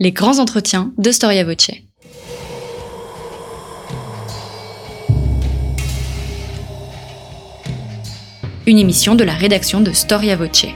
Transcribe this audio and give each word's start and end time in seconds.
Les 0.00 0.10
grands 0.10 0.40
entretiens 0.40 0.92
de 0.98 1.12
Storia 1.12 1.44
Voce. 1.44 1.70
Une 8.66 8.78
émission 8.78 9.14
de 9.14 9.22
la 9.22 9.34
rédaction 9.34 9.80
de 9.80 9.92
Storia 9.92 10.34
Voce. 10.34 10.66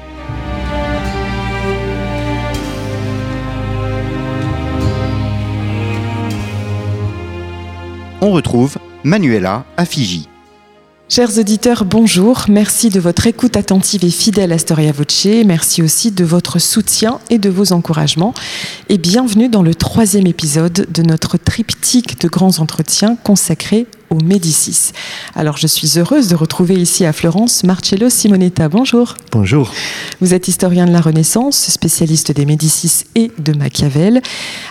On 8.21 8.31
retrouve 8.31 8.79
Manuela 9.03 9.65
à 9.77 9.85
Fiji. 9.85 10.29
Chers 11.11 11.39
auditeurs, 11.39 11.87
bonjour. 11.87 12.45
Merci 12.51 12.91
de 12.91 13.01
votre 13.01 13.27
écoute 13.27 13.57
attentive 13.57 14.05
et 14.05 14.11
fidèle 14.11 14.53
à 14.53 14.59
Storia 14.59 14.93
Voce. 14.93 15.27
Merci 15.47 15.83
aussi 15.83 16.11
de 16.11 16.23
votre 16.23 16.59
soutien 16.59 17.19
et 17.31 17.39
de 17.39 17.49
vos 17.49 17.73
encouragements. 17.73 18.35
Et 18.91 18.99
bienvenue 18.99 19.49
dans 19.49 19.63
le 19.63 19.75
troisième 19.75 20.27
épisode 20.27 20.87
de 20.93 21.03
notre 21.03 21.39
triptyque 21.39 22.21
de 22.21 22.29
grands 22.29 22.59
entretiens 22.59 23.17
consacré 23.17 23.87
au 24.11 24.17
Médicis. 24.17 24.93
Alors, 25.35 25.57
je 25.57 25.67
suis 25.67 25.99
heureuse 25.99 26.29
de 26.29 26.35
retrouver 26.35 26.75
ici 26.75 27.05
à 27.05 27.13
Florence 27.13 27.65
Marcello 27.65 28.09
Simonetta. 28.09 28.69
Bonjour. 28.69 29.15
Bonjour. 29.33 29.73
Vous 30.21 30.35
êtes 30.35 30.49
historien 30.49 30.87
de 30.87 30.93
la 30.93 31.01
Renaissance, 31.01 31.57
spécialiste 31.57 32.33
des 32.33 32.47
Médicis 32.47 33.05
et 33.15 33.31
de 33.39 33.53
Machiavel. 33.53 34.23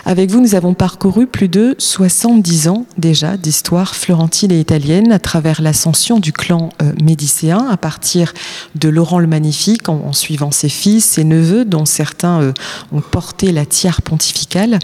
Avec 0.04 0.30
vous, 0.30 0.40
nous 0.40 0.54
avons 0.54 0.74
parcouru 0.74 1.26
plus 1.26 1.48
de 1.48 1.74
70 1.78 2.68
ans 2.68 2.86
déjà 2.96 3.36
d'histoire 3.36 3.94
florentine 3.94 4.52
et 4.52 4.60
italienne 4.60 5.12
à 5.12 5.18
travers 5.18 5.62
l'ascension 5.62 6.18
du 6.18 6.32
clan 6.32 6.70
euh, 6.82 6.92
médicéen 7.02 7.66
à 7.70 7.76
partir 7.76 8.32
de 8.74 8.88
Laurent 8.88 9.18
le 9.18 9.26
Magnifique 9.26 9.88
en, 9.88 10.02
en, 10.06 10.12
suivant 10.12 10.50
ses 10.50 10.68
fils, 10.68 11.04
ses 11.04 11.24
neveux, 11.24 11.64
dont 11.64 11.84
certains 11.84 12.42
euh, 12.42 12.52
ont 12.92 13.00
porté 13.00 13.52
la 13.52 13.66
tiare 13.66 14.02
pontificale. 14.02 14.78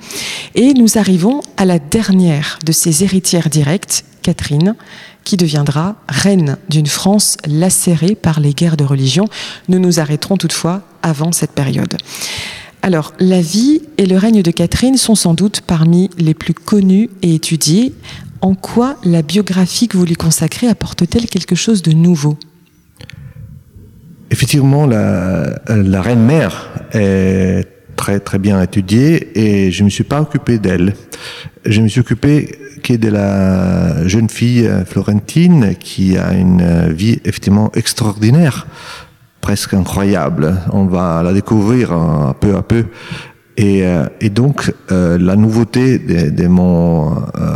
Et 0.55 0.75
nous 0.75 0.99
arrivons 0.99 1.41
à 1.57 1.65
la 1.65 1.79
dernière 1.79 2.59
de 2.65 2.73
ses 2.73 3.05
héritières 3.05 3.51
directes, 3.51 4.05
Catherine, 4.25 4.75
qui 5.23 5.37
deviendra 5.37 5.97
reine 6.09 6.57
d'une 6.69 6.87
France 6.87 7.37
lacérée 7.47 8.17
par 8.17 8.41
les 8.41 8.55
guerres 8.55 8.77
de 8.77 8.85
religion. 8.85 9.29
Nous 9.69 9.79
nous 9.79 10.01
arrêterons 10.01 10.37
toutefois 10.37 10.83
avant 11.03 11.31
cette 11.31 11.53
période. 11.53 11.97
Alors, 12.83 13.13
la 13.21 13.41
vie 13.41 13.83
et 13.99 14.07
le 14.07 14.17
règne 14.17 14.43
de 14.43 14.51
Catherine 14.51 14.97
sont 14.97 15.15
sans 15.15 15.35
doute 15.35 15.61
parmi 15.61 16.11
les 16.19 16.35
plus 16.35 16.55
connus 16.55 17.11
et 17.23 17.35
étudiés. 17.35 17.95
En 18.41 18.55
quoi 18.55 18.97
la 19.05 19.23
biographie 19.23 19.89
que 19.89 19.97
vous 19.97 20.05
lui 20.05 20.17
consacrez 20.17 20.69
apporte-t-elle 20.69 21.27
quelque 21.27 21.55
chose 21.55 21.83
de 21.83 21.93
nouveau? 21.93 22.37
Effectivement, 24.31 24.87
la, 24.87 25.61
la 25.69 26.03
reine-mère 26.03 26.73
est 26.93 27.74
très 27.95 28.21
très 28.21 28.39
bien 28.39 28.61
étudiée 28.63 29.39
et 29.39 29.71
je 29.71 29.83
ne 29.83 29.87
me 29.87 29.91
suis 29.91 30.05
pas 30.05 30.21
occupé 30.21 30.59
d'elle. 30.59 30.95
Je 31.65 31.81
me 31.81 31.89
suis 31.89 32.01
occupé 32.01 32.59
que 32.83 32.95
de 32.95 33.09
la 33.09 34.07
jeune 34.07 34.29
fille 34.29 34.69
florentine 34.87 35.75
qui 35.79 36.19
a 36.19 36.35
une 36.35 36.93
vie 36.93 37.21
effectivement 37.25 37.71
extraordinaire, 37.75 38.67
presque 39.41 39.75
incroyable. 39.75 40.57
On 40.73 40.87
va 40.87 41.23
la 41.23 41.33
découvrir 41.33 42.35
peu 42.41 42.57
à 42.57 42.63
peu. 42.63 42.85
Et, 43.57 43.85
et 44.21 44.31
donc 44.31 44.75
euh, 44.91 45.17
la 45.17 45.37
nouveauté 45.37 45.99
de, 45.99 46.31
de 46.31 46.49
mon 46.49 47.15
euh, 47.15 47.55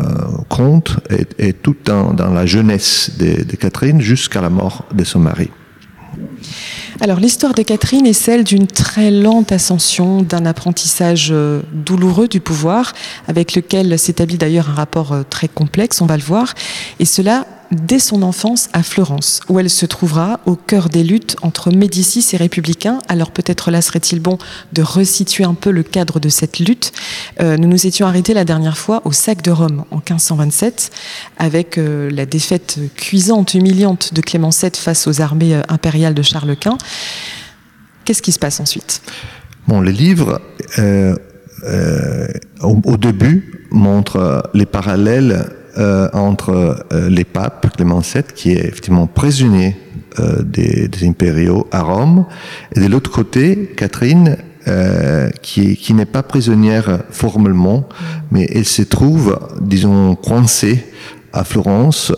conte 0.49 0.97
est, 1.11 1.35
est 1.41 1.61
tout 1.61 1.75
dans, 1.85 2.15
la 2.15 2.47
jeunesse 2.47 3.19
de 3.19 3.57
Catherine 3.57 4.01
jusqu'à 4.01 4.41
la 4.41 4.49
mort 4.49 4.85
de 4.95 5.03
son 5.03 5.19
mari. 5.19 5.51
Alors 7.01 7.21
l'histoire 7.21 7.55
de 7.55 7.63
Catherine 7.63 8.07
est 8.07 8.13
celle 8.13 8.43
d'une 8.43 8.67
très 8.67 9.13
lente 9.13 9.53
ascension, 9.53 10.23
d'un 10.23 10.45
apprentissage 10.47 11.33
douloureux 11.73 12.27
du 12.27 12.41
pouvoir, 12.41 12.93
avec 13.29 13.55
lequel 13.55 13.97
s'établit 13.99 14.37
d'ailleurs 14.37 14.69
un 14.71 14.75
rapport 14.75 15.15
très 15.31 15.47
complexe, 15.47 16.01
on 16.01 16.07
va 16.07 16.17
le 16.17 16.25
voir, 16.25 16.55
et 16.99 17.05
cela 17.05 17.47
dès 17.71 17.99
son 17.99 18.23
enfance 18.23 18.69
à 18.73 18.83
Florence, 18.83 19.41
où 19.49 19.59
elle 19.61 19.71
se 19.71 19.87
trouvera 19.87 20.41
au 20.47 20.57
cœur 20.57 20.89
des 20.89 21.05
luttes 21.05 21.37
entre 21.43 21.71
Médicis 21.71 22.25
et 22.33 22.37
républicains. 22.37 22.99
Alors 23.09 23.31
peut-être 23.31 23.71
là 23.71 23.83
serait-il 23.83 24.21
bon 24.21 24.39
de 24.73 24.83
resituer 24.83 25.45
un 25.45 25.55
peu 25.55 25.71
le 25.71 25.83
cadre 25.83 26.21
de 26.21 26.29
cette 26.29 26.59
lutte. 26.59 26.93
Euh, 27.41 27.57
nous 27.57 27.69
nous 27.69 27.87
étions 27.87 28.07
arrêtés 28.07 28.35
la 28.35 28.45
dernière 28.45 28.79
fois 28.79 29.03
au 29.05 29.13
sac 29.13 29.43
de 29.43 29.51
Rome 29.51 29.85
en 29.91 29.97
1527, 29.97 30.91
avec 31.37 31.79
euh, 31.79 32.11
la 32.11 32.27
défaite 32.27 32.79
cuisante, 32.97 33.55
humiliante 33.55 34.15
de 34.15 34.21
Clément 34.21 34.51
VII 34.51 34.71
face 34.75 35.07
aux 35.07 35.21
armées 35.21 35.55
euh, 35.55 35.63
impériales 35.69 36.15
de 36.15 36.23
Charles 36.23 36.57
Quint. 36.57 36.79
Qu'est-ce 38.05 38.23
qui 38.23 38.33
se 38.33 38.39
passe 38.39 38.61
ensuite? 38.61 39.03
Bon, 39.67 39.81
le 39.81 39.91
livre, 39.91 40.41
au, 42.63 42.81
au, 42.85 42.97
début, 42.97 43.67
montre 43.71 44.49
les 44.55 44.65
parallèles 44.65 45.58
euh, 45.79 46.09
entre 46.13 46.85
euh, 46.93 47.09
les 47.09 47.23
papes, 47.23 47.69
Clément 47.77 48.01
VII, 48.01 48.25
qui 48.35 48.51
est 48.51 48.67
effectivement 48.67 49.07
prisonnier 49.07 49.77
euh, 50.19 50.43
des, 50.43 50.89
des, 50.89 51.07
impériaux 51.07 51.69
à 51.71 51.83
Rome, 51.83 52.27
et 52.75 52.81
de 52.81 52.87
l'autre 52.87 53.13
côté, 53.13 53.73
Catherine, 53.77 54.39
qui, 55.41 55.77
qui 55.77 55.95
n'est 55.95 56.05
pas 56.05 56.23
prisonnière 56.23 56.99
formellement, 57.11 57.89
mais 58.31 58.47
elle 58.55 58.67
se 58.67 58.83
trouve, 58.83 59.39
disons, 59.63 60.15
coincée 60.15 60.85
à 61.33 61.43
Florence, 61.43 62.13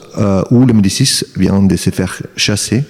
où 0.51 0.67
le 0.67 0.73
Médicis 0.73 1.27
vient 1.37 1.63
de 1.63 1.77
se 1.77 1.91
faire 1.91 2.21
chasser. 2.35 2.83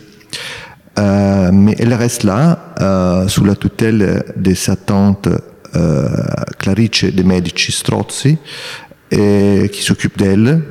mais 0.97 1.77
elle 1.79 1.93
reste 1.93 2.25
là, 2.25 3.27
sous 3.29 3.45
la 3.45 3.55
tutelle 3.55 4.25
de 4.35 4.55
sa 4.55 4.77
tante 4.77 5.29
Clarice 6.59 7.05
de 7.05 7.23
Medici 7.23 7.71
Strozzi, 7.71 8.39
et 9.11 9.69
qui 9.73 9.83
s'occupe 9.83 10.19
d'elle. 10.19 10.63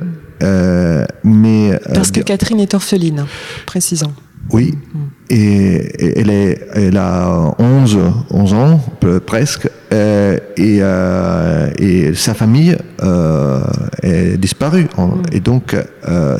Euh, 0.42 1.04
mais 1.22 1.78
parce 1.92 2.10
que 2.10 2.20
Catherine 2.20 2.60
est 2.60 2.72
orpheline, 2.74 3.26
précisons. 3.66 4.12
Oui, 4.52 4.74
mm. 4.92 4.98
et, 5.30 6.18
elle, 6.18 6.30
est, 6.30 6.60
elle 6.74 6.96
a 6.96 7.54
11, 7.58 7.98
11 8.30 8.54
ans 8.54 8.80
presque, 9.26 9.68
euh, 9.92 10.38
et, 10.56 10.78
euh, 10.80 11.70
et, 11.78 12.14
sa 12.14 12.34
famille 12.34 12.76
euh, 13.02 13.60
est 14.02 14.36
disparue. 14.36 14.88
Mm. 14.96 15.22
Et 15.32 15.40
donc, 15.40 15.76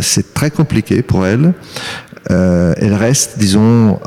c'est 0.00 0.34
très 0.34 0.50
compliqué 0.50 1.02
pour 1.02 1.26
elle. 1.26 1.52
elle 2.28 2.94
reste, 2.94 3.38
disons, 3.38 3.98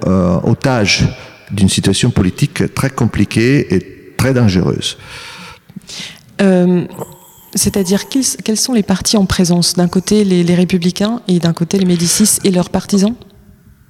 otage 0.44 1.08
d'une 1.52 1.70
situation 1.70 2.10
politique 2.10 2.74
très 2.74 2.90
compliquée 2.90 3.74
et 3.76 4.14
très 4.18 4.34
dangereuse. 4.34 4.98
C'est-à-dire 7.56 8.06
quels 8.10 8.58
sont 8.58 8.74
les 8.74 8.84
partis 8.84 9.18
en 9.18 9.26
présence? 9.26 9.76
D'un 9.76 9.88
côté 9.88 10.24
les, 10.24 10.56
républicains 10.56 11.22
et 11.28 11.40
d'un 11.40 11.54
côté 11.54 11.78
les 11.78 11.86
Médicis 11.86 12.40
et 12.44 12.52
leurs 12.52 12.70
partisans? 12.70 13.14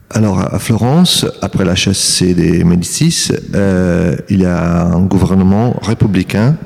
Alors 0.09 0.39
à 0.39 0.59
Florence, 0.59 1.25
après 1.41 1.65
la 1.65 1.75
chassée 1.75 2.33
des 2.33 2.63
Médicis, 2.63 3.29
euh, 3.55 4.15
il 4.29 4.41
y 4.41 4.45
a 4.45 4.85
un 4.85 5.01
gouvernement 5.01 5.75
républicain, 5.81 6.57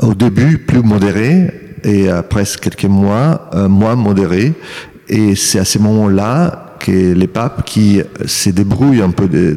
au 0.00 0.14
début 0.14 0.58
plus 0.58 0.82
modéré 0.82 1.78
et 1.84 2.08
après 2.08 2.44
quelques 2.60 2.84
mois 2.84 3.50
euh, 3.54 3.68
moins 3.68 3.96
modéré. 3.96 4.52
Et 5.08 5.34
c'est 5.34 5.58
à 5.58 5.64
ce 5.64 5.78
moment-là 5.78 6.76
que 6.78 7.12
les 7.12 7.26
papes 7.26 7.64
qui 7.64 8.02
se 8.26 8.50
débrouillent 8.50 9.02
un 9.02 9.10
peu, 9.10 9.28
de, 9.28 9.56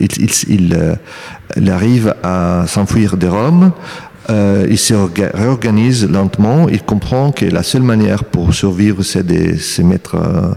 ils, 0.00 0.30
ils, 0.48 0.98
ils 1.56 1.70
arrivent 1.70 2.14
à 2.22 2.64
s'enfuir 2.66 3.16
de 3.16 3.26
Rome, 3.26 3.72
euh, 4.30 4.66
il 4.68 4.78
se 4.78 4.94
réorganise 4.94 6.08
lentement. 6.08 6.68
Il 6.68 6.82
comprend 6.82 7.32
que 7.32 7.46
la 7.46 7.62
seule 7.62 7.82
manière 7.82 8.24
pour 8.24 8.52
survivre, 8.52 9.02
c'est 9.02 9.26
de 9.26 9.56
se 9.56 9.82
mettre 9.82 10.16
euh, 10.16 10.54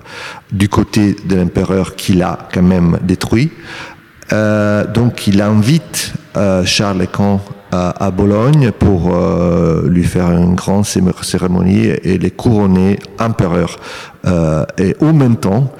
du 0.52 0.68
côté 0.68 1.16
de 1.26 1.36
l'empereur 1.36 1.96
qu'il 1.96 2.22
a 2.22 2.50
quand 2.54 2.64
même 2.64 3.00
détruit. 3.04 3.52
Euh, 4.34 4.86
donc, 4.86 5.28
il 5.28 5.42
invite 5.42 6.14
euh, 6.38 6.66
Charles 6.66 7.08
Quint 7.08 7.40
à, 7.72 8.06
à, 8.06 8.12
Bologne 8.12 8.72
pour 8.72 9.16
euh, 9.16 9.88
lui 9.88 10.04
faire 10.04 10.32
une 10.32 10.56
grande 10.56 10.86
cérémonie 10.86 11.88
et 12.04 12.18
les 12.18 12.32
couronner 12.32 13.00
empereur. 13.20 13.78
Euh, 14.26 14.66
et 14.78 14.96
au 15.00 15.14
même 15.14 15.38
temps, 15.38 15.72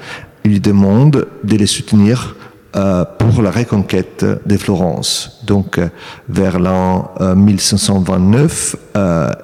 il 0.44 0.52
lui 0.52 0.60
demande 0.60 1.26
de 1.44 1.56
les 1.56 1.66
soutenir 1.66 2.36
euh, 2.74 3.04
pour 3.18 3.42
la 3.42 3.50
reconquête 3.50 4.24
de 4.46 4.56
Florence. 4.56 5.42
Donc, 5.44 5.76
euh, 5.76 5.88
vers 6.30 6.58
l'an 6.58 7.12
euh, 7.20 7.34
1529, 7.34 8.76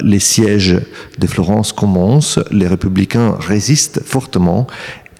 les 0.00 0.18
sièges 0.18 0.80
de 1.18 1.26
Florence 1.26 1.74
commencent, 1.74 2.38
les 2.50 2.66
républicains 2.66 3.36
résistent 3.38 4.00
fortement, 4.02 4.66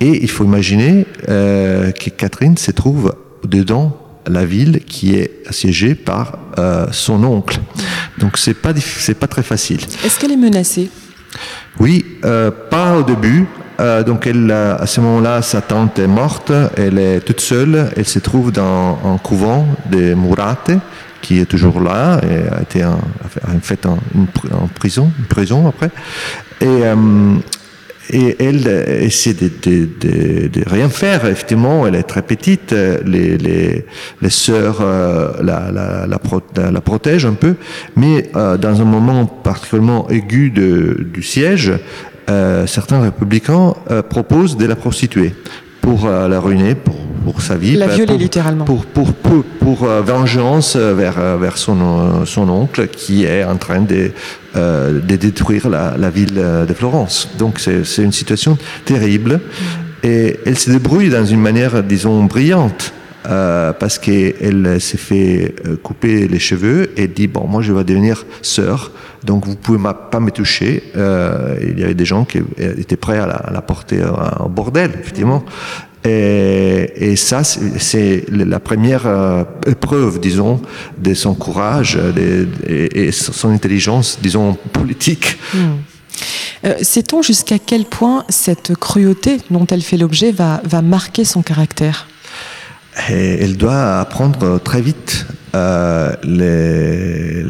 et 0.01 0.23
il 0.23 0.31
faut 0.31 0.45
imaginer 0.45 1.07
que 1.27 2.11
Catherine 2.11 2.57
se 2.57 2.71
trouve 2.71 3.15
dedans 3.45 3.95
la 4.27 4.47
ville 4.47 4.81
qui 4.87 5.15
est 5.15 5.43
assiégée 5.47 5.95
par 5.95 6.39
son 6.93 7.25
oncle. 7.25 7.59
Donc, 8.19 8.39
c'est 8.39 8.55
pas 8.55 8.73
c'est 8.77 9.19
pas 9.19 9.27
très 9.27 9.43
facile. 9.43 9.81
Est-ce 10.05 10.21
qu'elle 10.21 10.33
est 10.33 10.37
menacée? 10.37 10.89
Oui, 11.81 12.05
pas 12.71 12.97
au 12.97 13.03
début. 13.03 13.47
Euh, 13.81 14.03
donc 14.03 14.27
elle, 14.27 14.51
à 14.51 14.87
ce 14.87 15.01
moment-là, 15.01 15.43
sa 15.43 15.61
tante 15.61 15.99
est 15.99 16.09
morte, 16.09 16.53
elle 16.77 16.99
est 16.99 17.21
toute 17.21 17.41
seule, 17.41 17.91
elle 17.97 18.07
se 18.07 18.19
trouve 18.19 18.51
dans 18.51 18.99
un 19.05 19.19
couvent 19.19 19.67
des 19.91 20.15
Murate, 20.15 20.73
qui 21.23 21.41
est 21.41 21.47
toujours 21.47 21.81
là 21.81 22.21
et 22.23 22.55
a 22.55 22.63
été 22.63 22.85
en, 22.85 22.99
fait 23.63 23.87
en, 23.87 23.99
prison, 24.75 25.11
une 25.19 25.27
prison 25.27 25.69
après. 25.69 25.91
Et, 26.61 26.67
euh, 26.67 27.37
et 28.11 28.37
elle 28.43 28.67
essaie 29.03 29.35
de, 29.35 29.51
de, 29.63 30.49
de, 30.49 30.63
rien 30.67 30.89
faire. 30.89 31.27
Effectivement, 31.27 31.87
elle 31.87 31.95
est 31.95 32.05
très 32.05 32.23
petite. 32.23 32.73
Les, 32.73 33.37
les, 33.37 33.85
les 34.23 34.31
sœurs 34.31 34.79
euh, 34.81 35.33
la, 35.43 35.71
la, 35.71 36.07
la, 36.07 36.71
la, 36.71 36.81
protègent 36.81 37.27
un 37.27 37.35
peu. 37.35 37.55
Mais 37.97 38.31
euh, 38.35 38.57
dans 38.57 38.81
un 38.81 38.85
moment 38.85 39.27
particulièrement 39.27 40.09
aigu 40.09 40.51
de, 40.51 41.07
du 41.13 41.23
siège, 41.23 41.73
euh, 42.29 42.67
certains 42.67 43.01
républicains 43.01 43.75
proposent 44.09 44.57
de 44.57 44.67
la 44.67 44.77
prostituer 44.77 45.35
pour 45.81 46.09
la 46.09 46.41
ruiner, 46.41 46.75
pour 46.75 46.97
pour 47.25 47.43
sa 47.43 47.57
vie. 47.57 47.77
La 47.77 47.89
violer 47.89 48.17
littéralement. 48.17 48.65
Pour, 48.65 48.87
pour, 48.87 49.13
pour, 49.13 49.45
pour 49.45 49.85
euh, 49.85 50.01
vengeance 50.01 50.77
vers, 50.77 51.19
euh, 51.19 51.37
vers 51.37 51.59
son, 51.59 51.79
euh, 51.81 52.25
son 52.25 52.49
oncle 52.49 52.89
qui 52.89 53.25
est 53.25 53.45
en 53.45 53.57
train 53.57 53.81
de, 53.81 54.11
de 54.55 55.17
détruire 55.17 55.69
la, 55.69 55.97
la, 55.97 56.11
ville 56.11 56.43
de 56.69 56.75
Florence. 56.75 57.29
Donc 57.39 57.61
c'est 57.61 58.03
une 58.03 58.13
situation 58.13 58.57
terrible. 58.85 59.41
Et 60.03 60.39
elle 60.47 60.59
se 60.59 60.71
débrouille 60.71 61.11
dans 61.11 61.25
une 61.25 61.41
manière, 61.41 61.83
disons, 61.83 62.25
brillante. 62.25 62.93
Euh, 63.29 63.75
parce 63.75 63.99
qu'elle 63.99 64.81
s'est 64.81 64.97
fait 64.97 65.55
couper 65.83 66.29
les 66.29 66.39
cheveux 66.39 66.99
et 66.99 67.09
dit 67.09 67.27
bon 67.27 67.47
moi 67.47 67.61
je 67.61 67.75
vais 67.75 67.85
devenir 67.85 68.25
sœur 68.41 68.91
donc 69.23 69.45
vous 69.45 69.55
pouvez 69.55 69.79
pas 70.11 70.21
me 70.21 70.31
toucher 70.31 70.83
euh, 70.97 71.59
il 71.61 71.79
y 71.79 71.85
avait 71.85 71.95
des 71.95 72.07
gens 72.07 72.25
qui 72.25 72.39
étaient 72.57 72.97
prêts 72.97 73.19
à 73.19 73.51
la, 73.53 73.61
porter 73.61 74.03
au 74.41 74.49
bordel 74.49 74.93
effectivement 74.99 75.45
et, 76.05 77.17
ça, 77.17 77.43
c'est 77.45 78.25
la 78.31 78.61
première 78.61 79.07
euh, 79.07 79.45
épreuve, 79.67 80.21
disons, 80.21 80.63
de 80.97 81.13
son 81.13 81.35
courage 81.35 81.99
et, 82.67 83.13
son 83.13 83.51
intelligence, 83.51 84.19
disons, 84.23 84.57
politique. 84.73 85.37
Hmm. 85.53 85.59
Euh, 86.65 86.75
Sait-on 86.81 87.21
jusqu'à 87.21 87.59
quel 87.59 87.85
point 87.85 88.25
cette 88.31 88.75
cruauté 88.77 89.39
dont 89.51 89.67
elle 89.67 89.83
fait 89.83 89.99
l'objet 89.99 90.33
va 90.33 90.83
marquer 90.83 91.25
son 91.25 91.43
caractère? 91.43 92.07
Et 93.11 93.43
Elle 93.43 93.57
doit 93.57 94.01
apprendre 94.01 94.59
très 94.59 94.81
vite 94.81 95.27
euh, 95.55 96.13
les, 96.25 97.43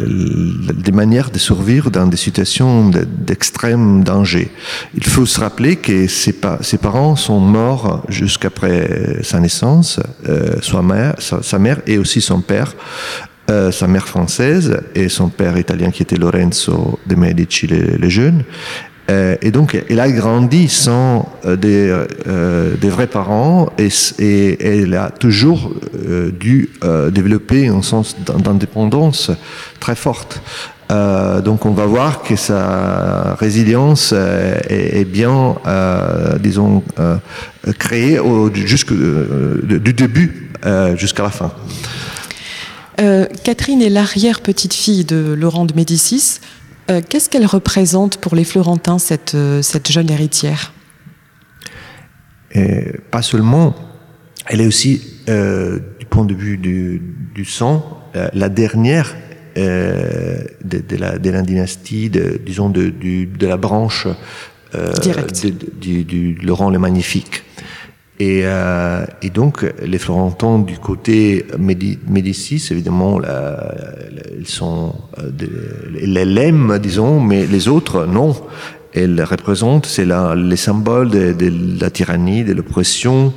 des 0.73 0.93
manières 0.93 1.31
de 1.31 1.39
survivre 1.39 1.91
dans 1.91 2.07
des 2.07 2.17
situations 2.17 2.91
d'extrême 2.91 4.05
danger. 4.05 4.51
Il 4.95 5.05
faut 5.05 5.27
se 5.27 5.41
rappeler 5.41 5.77
que 5.77 6.07
ses, 6.07 6.35
ses 6.61 6.79
parents 6.79 7.17
sont 7.17 7.41
morts 7.41 8.05
jusqu'après 8.09 9.19
sa 9.23 9.41
naissance, 9.41 9.99
euh, 10.29 10.61
sa, 10.63 10.81
mère, 10.83 11.15
sa, 11.19 11.59
mère 11.59 11.81
et 11.87 11.99
aussi 11.99 12.21
son 12.21 12.41
père. 12.41 12.75
Euh, 13.51 13.73
sa 13.73 13.87
mère 13.87 14.07
française 14.07 14.79
et 14.95 15.09
son 15.09 15.31
père 15.31 15.57
italien 15.57 15.91
qui 15.91 16.03
était 16.03 16.17
Lorenzo 16.17 16.99
de 17.07 17.15
Medici 17.15 17.67
le, 17.67 17.97
le 17.97 18.09
jeune. 18.11 18.45
Euh, 19.11 19.37
et 19.41 19.51
donc, 19.51 19.81
elle 19.89 20.01
a 20.01 20.11
grandi 20.11 20.69
sans 20.69 21.29
euh, 21.47 21.57
des, 21.57 21.89
euh, 22.27 22.77
des, 22.77 22.91
vrais 22.91 23.07
parents 23.07 23.71
et, 23.79 23.89
elle 24.61 24.95
a 24.95 25.11
toujours 25.11 25.73
dû 26.39 26.71
développer 27.11 27.69
un 27.69 27.83
sens 27.83 28.17
d'indépendance 28.45 29.31
très 29.81 29.95
forte. 29.95 30.41
donc, 30.91 31.67
on 31.67 31.71
va 31.71 31.87
voir 31.87 32.23
que 32.23 32.37
sa 32.37 33.35
résilience 33.35 34.13
est, 34.13 35.07
bien, 35.07 35.57
disons, 36.41 36.83
créée 37.79 38.19
jusque, 38.55 38.93
du 38.93 39.93
début 39.93 40.51
jusqu'à 40.97 41.25
la 41.25 41.31
fin. 41.31 41.53
Catherine 43.45 43.83
est 43.83 43.91
l'arrière-petite-fille 43.91 45.05
de 45.05 45.35
Laurent 45.39 45.65
de 45.65 45.75
Médicis. 45.75 46.41
Euh, 46.91 47.03
qu'est-ce 47.07 47.29
qu'elle 47.29 47.47
représente 47.47 48.19
pour 48.19 48.35
les 48.35 48.45
Florentins, 48.45 48.99
cette, 48.99 49.35
euh, 49.35 49.61
cette 49.63 49.93
jeune 49.93 50.11
héritière? 50.11 50.73
Et 52.53 52.93
Pas 53.11 53.21
seulement, 53.21 53.75
elle 54.47 54.63
est 54.63 54.67
aussi, 54.67 55.03
euh, 55.29 55.79
du 55.99 56.07
point 56.07 56.25
de 56.25 56.35
vue 56.35 56.57
du, 56.57 57.03
du 57.35 57.45
sang, 57.45 57.95
la 58.33 58.49
dernière 58.49 59.15
de, 59.55 60.49
de, 60.65 60.97
la, 60.97 61.19
de, 61.19 61.31
la, 61.31 61.43
dynastie, 61.43 62.11
de, 62.11 62.41
disons, 62.45 62.69
de, 62.69 62.89
de 62.91 63.47
la 63.47 63.57
branche 63.57 64.09
du, 65.81 66.05
du, 66.05 66.35
Laurent 66.43 66.71
le 66.71 66.79
Magnifique. 66.79 67.45
Et, 68.21 68.41
euh, 68.45 69.05
et, 69.23 69.31
donc, 69.31 69.65
les 69.81 69.99
Florentins 69.99 70.59
du 70.59 70.79
côté 70.79 71.47
Médicis, 71.59 72.67
évidemment, 72.73 73.21
la, 73.21 73.75
ils 74.39 74.49
sont, 74.49 74.93
euh, 75.19 75.31
les 76.01 76.25
l'aiment, 76.25 76.79
disons, 76.79 77.21
mais 77.21 77.47
les 77.47 77.69
autres, 77.69 78.07
non. 78.07 78.35
Elles 78.93 79.23
représentent, 79.23 79.87
c'est 79.87 80.07
les 80.35 80.57
symboles 80.57 81.11
de, 81.11 81.81
la 81.81 81.91
tyrannie, 81.91 82.43
de 82.43 82.55
l'oppression. 82.55 83.33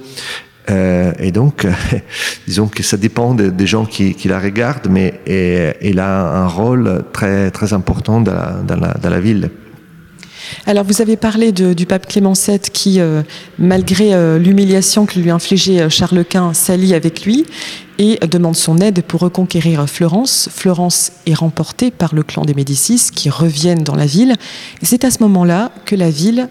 Euh, 0.72 1.12
et 1.19 1.31
donc, 1.31 1.68
disons 2.48 2.68
que 2.68 2.81
ça 2.81 2.98
dépend 2.98 3.36
des 3.36 3.68
gens 3.68 3.86
qui, 3.86 4.16
la 4.25 4.39
regardent, 4.39 4.88
mais 4.89 5.19
elle 5.28 6.00
a 6.00 6.42
un 6.42 6.48
rôle 6.48 7.04
très, 7.13 7.51
très 7.51 7.74
important 7.74 8.24
la, 8.24 8.63
la, 8.68 8.94
dans 8.95 9.10
la 9.10 9.19
ville. 9.19 9.51
Alors 10.67 10.83
vous 10.83 11.01
avez 11.01 11.17
parlé 11.17 11.51
du 11.51 11.85
pape 11.85 12.07
Clément 12.07 12.33
VII 12.33 12.59
qui, 12.59 12.99
euh, 12.99 13.23
malgré 13.57 14.13
euh, 14.13 14.37
l'humiliation 14.37 15.07
que 15.07 15.19
lui 15.19 15.31
infligeait 15.31 15.81
euh, 15.81 15.89
Charles 15.89 16.23
Quint, 16.23 16.53
s'allie 16.53 16.93
avec 16.93 17.25
lui 17.25 17.45
et 17.97 18.19
demande 18.27 18.55
son 18.55 18.77
aide 18.77 19.01
pour 19.01 19.21
reconquérir 19.21 19.87
Florence. 19.89 20.49
Florence 20.51 21.11
est 21.25 21.33
remportée 21.33 21.89
par 21.89 22.13
le 22.13 22.23
clan 22.23 22.43
des 22.45 22.53
Médicis 22.53 23.09
qui 23.13 23.29
reviennent 23.29 23.83
dans 23.83 23.95
la 23.95 24.05
ville. 24.05 24.35
C'est 24.81 25.03
à 25.03 25.11
ce 25.11 25.19
moment-là 25.21 25.71
que 25.85 25.95
la 25.95 26.09
ville 26.09 26.49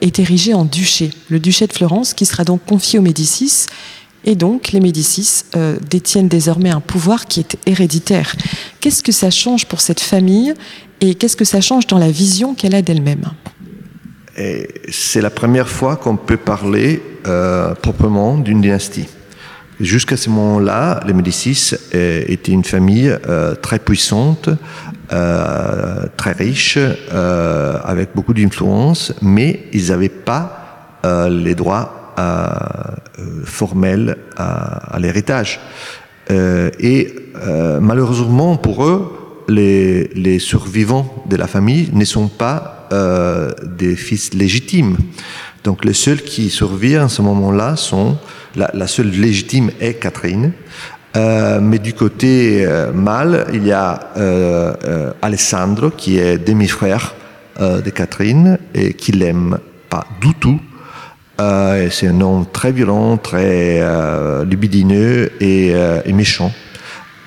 est 0.00 0.20
érigée 0.20 0.54
en 0.54 0.64
duché, 0.64 1.10
le 1.28 1.40
duché 1.40 1.66
de 1.66 1.72
Florence 1.72 2.14
qui 2.14 2.24
sera 2.24 2.44
donc 2.44 2.64
confié 2.66 3.00
aux 3.00 3.02
Médicis. 3.02 3.66
Et 4.24 4.36
donc, 4.36 4.70
les 4.70 4.78
Médicis 4.78 5.42
détiennent 5.90 6.28
désormais 6.28 6.70
un 6.70 6.80
pouvoir 6.80 7.26
qui 7.26 7.40
est 7.40 7.56
héréditaire. 7.66 8.36
Qu'est-ce 8.80 9.02
que 9.02 9.12
ça 9.12 9.30
change 9.30 9.66
pour 9.66 9.80
cette 9.80 10.00
famille 10.00 10.54
et 11.00 11.14
qu'est-ce 11.14 11.36
que 11.36 11.44
ça 11.44 11.60
change 11.60 11.86
dans 11.86 11.98
la 11.98 12.10
vision 12.10 12.54
qu'elle 12.54 12.74
a 12.74 12.82
d'elle-même 12.82 13.24
C'est 14.88 15.20
la 15.20 15.30
première 15.30 15.68
fois 15.68 15.96
qu'on 15.96 16.16
peut 16.16 16.36
parler 16.36 17.02
euh, 17.26 17.74
proprement 17.74 18.38
d'une 18.38 18.60
dynastie. 18.60 19.06
Jusqu'à 19.80 20.16
ce 20.16 20.30
moment-là, 20.30 21.00
les 21.06 21.12
Médicis 21.12 21.74
euh, 21.94 22.22
étaient 22.28 22.52
une 22.52 22.64
famille 22.64 23.14
euh, 23.28 23.54
très 23.54 23.78
puissante, 23.78 24.48
très 25.08 26.32
riche, 26.32 26.78
avec 27.84 28.08
beaucoup 28.14 28.34
d'influence, 28.34 29.12
mais 29.22 29.64
ils 29.72 29.90
n'avaient 29.90 30.08
pas 30.08 30.98
les 31.30 31.54
droits 31.54 32.14
formels 33.44 34.16
à 34.36 34.96
l'héritage. 34.98 35.60
et 36.28 37.14
malheureusement 37.80 38.56
pour 38.56 38.84
eux, 38.84 39.25
les, 39.48 40.38
survivants 40.38 41.24
de 41.28 41.36
la 41.36 41.46
famille 41.46 41.90
ne 41.92 42.04
sont 42.04 42.28
pas 42.28 42.88
euh, 42.92 43.50
des 43.62 43.96
fils 43.96 44.34
légitimes. 44.34 44.96
Donc 45.64 45.84
les 45.84 45.94
seuls 45.94 46.22
qui 46.22 46.48
survivent 46.50 47.00
en 47.00 47.08
ce 47.08 47.22
moment-là 47.22 47.76
sont, 47.76 48.16
la, 48.54 48.86
seule 48.86 49.10
légitime 49.10 49.70
est 49.80 49.94
Catherine. 49.94 50.52
Euh, 51.16 51.60
mais 51.60 51.78
du 51.78 51.94
côté 51.94 52.64
euh, 52.64 52.92
mâle, 52.92 53.46
il 53.52 53.66
y 53.66 53.72
a 53.72 54.12
euh, 54.16 54.74
euh 54.84 55.12
Alessandro 55.22 55.90
qui 55.90 56.18
est 56.18 56.36
demi-frère 56.36 57.14
euh, 57.60 57.80
de 57.80 57.90
Catherine 57.90 58.58
et 58.74 58.92
qui 58.92 59.12
l'aime 59.12 59.58
pas 59.88 60.04
du 60.20 60.34
tout. 60.34 60.60
c'est 61.90 62.08
un 62.08 62.20
homme 62.20 62.46
très 62.52 62.72
violent, 62.72 63.16
très 63.16 63.82
libidineux 64.44 65.32
et, 65.40 65.72
et 66.04 66.12
méchant. 66.12 66.52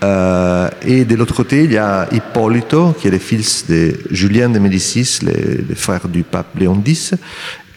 Euh, 0.04 0.70
et 0.86 1.06
de 1.06 1.16
l'autre 1.16 1.36
côté, 1.36 1.64
il 1.64 1.74
y 1.74 1.78
a 1.78 2.08
Hippolito, 2.12 2.94
qui 2.94 3.08
est 3.08 3.12
le 3.12 3.18
fils 3.18 3.68
de 3.68 3.94
Julien 4.12 4.50
de 4.50 4.60
Médicis, 4.60 5.20
le, 5.24 5.76
frère 5.76 6.08
du 6.08 6.24
pape 6.24 6.58
Léon 6.58 6.82
X, 6.86 7.16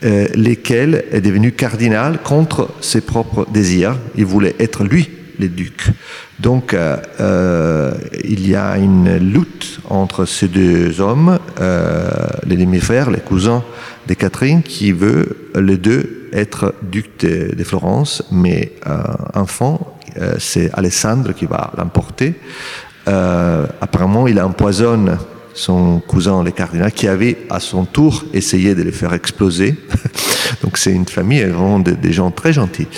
euh, 0.05 0.27
lequel 0.35 1.05
est 1.13 1.21
devenu 1.21 1.53
cardinal 1.53 2.19
contre 2.23 2.71
ses 2.81 3.01
propres 3.01 3.47
désirs. 3.53 3.97
Il 4.17 4.27
voulait 4.27 4.55
être 4.59 4.85
lui 4.85 5.11
le 5.39 5.49
duc. 5.49 5.87
Donc, 6.39 6.75
euh, 6.75 6.97
euh 7.21 7.93
il 8.25 8.49
y 8.49 8.55
a 8.55 8.77
une 8.77 9.17
lutte 9.17 9.81
entre 9.89 10.25
ces 10.25 10.49
deux 10.49 11.01
hommes, 11.01 11.39
les 12.47 12.57
demi-frères, 12.57 13.11
les 13.11 13.19
cousins 13.19 13.63
de 14.07 14.15
Catherine, 14.15 14.63
qui 14.63 14.93
veut 14.93 15.51
les 15.55 15.77
deux 15.77 16.22
être 16.33 16.75
duc 16.83 17.21
de, 17.21 17.65
Florence, 17.65 18.23
mais 18.31 18.73
enfant 19.35 19.93
euh, 20.19 20.35
c'est 20.39 20.71
Alessandre 20.75 21.33
qui 21.33 21.47
va 21.47 21.73
l'emporter. 21.77 22.35
Euh, 23.09 23.67
apparemment, 23.81 24.27
il 24.27 24.41
empoisonne 24.41 25.19
son 25.55 26.01
cousin, 26.01 26.43
le 26.43 26.51
cardinal, 26.51 26.93
qui 26.93 27.09
avait 27.09 27.39
à 27.51 27.61
son 27.61 27.85
tour 27.85 28.25
essayé 28.33 28.75
de 28.75 28.83
le 28.83 28.91
faire 28.91 29.13
exploser. 29.13 29.75
Donc 30.63 30.79
c'est 30.79 30.93
une 30.93 31.07
famille, 31.07 31.43
vraiment 31.45 31.79
des 31.79 32.13
gens 32.13 32.31
très 32.31 32.53
gentils. 32.53 32.89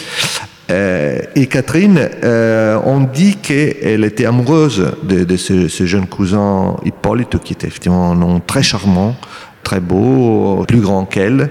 Euh, 0.71 1.21
et 1.35 1.47
Catherine, 1.47 2.09
euh, 2.23 2.81
on 2.85 3.01
dit 3.01 3.37
qu'elle 3.37 4.05
était 4.05 4.25
amoureuse 4.25 4.93
de, 5.03 5.37
ce, 5.37 5.69
jeune 5.87 6.07
cousin 6.07 6.77
Hippolyte, 6.85 7.39
qui 7.41 7.53
était 7.53 7.67
effectivement 7.67 8.13
un 8.13 8.15
nom 8.15 8.41
très 8.41 8.63
charmant, 8.63 9.15
très 9.63 9.81
beau, 9.81 10.65
plus 10.67 10.81
grand 10.81 11.05
qu'elle. 11.05 11.51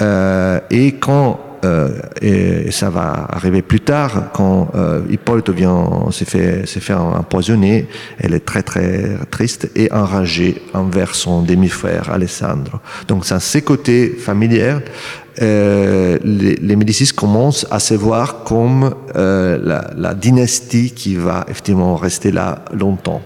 Euh, 0.00 0.60
et 0.70 0.92
quand 0.92 1.40
euh, 1.64 1.88
et, 2.20 2.70
ça 2.70 2.90
va 2.90 3.26
arriver 3.30 3.62
plus 3.62 3.80
tard 3.80 4.30
quand 4.34 4.70
euh, 4.74 5.00
Hippolyte 5.10 5.48
vient 5.50 6.10
s'est 6.10 6.26
fait 6.26 6.66
s'est 6.66 6.80
fait 6.80 6.92
empoisonner 6.92 7.88
elle 8.18 8.34
est 8.34 8.44
très 8.44 8.62
très 8.62 9.16
triste 9.30 9.70
et 9.74 9.90
enragée 9.90 10.62
envers 10.74 11.14
son 11.14 11.42
demi-frère 11.42 12.10
Alessandro. 12.10 12.78
Donc 13.08 13.24
ça 13.24 13.40
ses 13.40 13.62
côtés 13.62 14.08
familiers 14.10 14.76
euh, 15.42 16.18
les, 16.24 16.56
les, 16.56 16.76
Médicis 16.76 17.12
commencent 17.14 17.66
à 17.70 17.78
se 17.78 17.92
voir 17.92 18.44
comme 18.44 18.94
euh, 19.16 19.58
la, 19.62 19.90
la 19.94 20.14
dynastie 20.14 20.92
qui 20.92 21.14
va 21.14 21.44
effectivement 21.48 21.96
rester 21.96 22.32
là 22.32 22.64
longtemps 22.72 23.20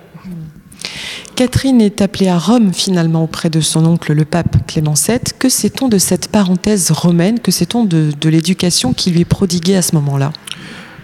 Catherine 1.41 1.81
est 1.81 2.03
appelée 2.03 2.29
à 2.29 2.37
Rome 2.37 2.75
finalement 2.75 3.25
auprès 3.25 3.49
de 3.49 3.63
son 3.63 3.87
oncle 3.87 4.13
le 4.13 4.27
pape 4.27 4.59
Clément 4.67 4.93
VII. 4.93 5.21
Que 5.39 5.49
sait-on 5.49 5.89
de 5.89 5.97
cette 5.97 6.29
parenthèse 6.29 6.91
romaine? 6.91 7.41
Que 7.41 7.51
sait-on 7.51 7.87
de, 7.87 8.11
de 8.21 8.29
l'éducation 8.29 8.93
qui 8.93 9.11
lui 9.11 9.23
est 9.23 9.25
prodiguée 9.25 9.75
à 9.75 9.81
ce 9.81 9.95
moment-là? 9.95 10.33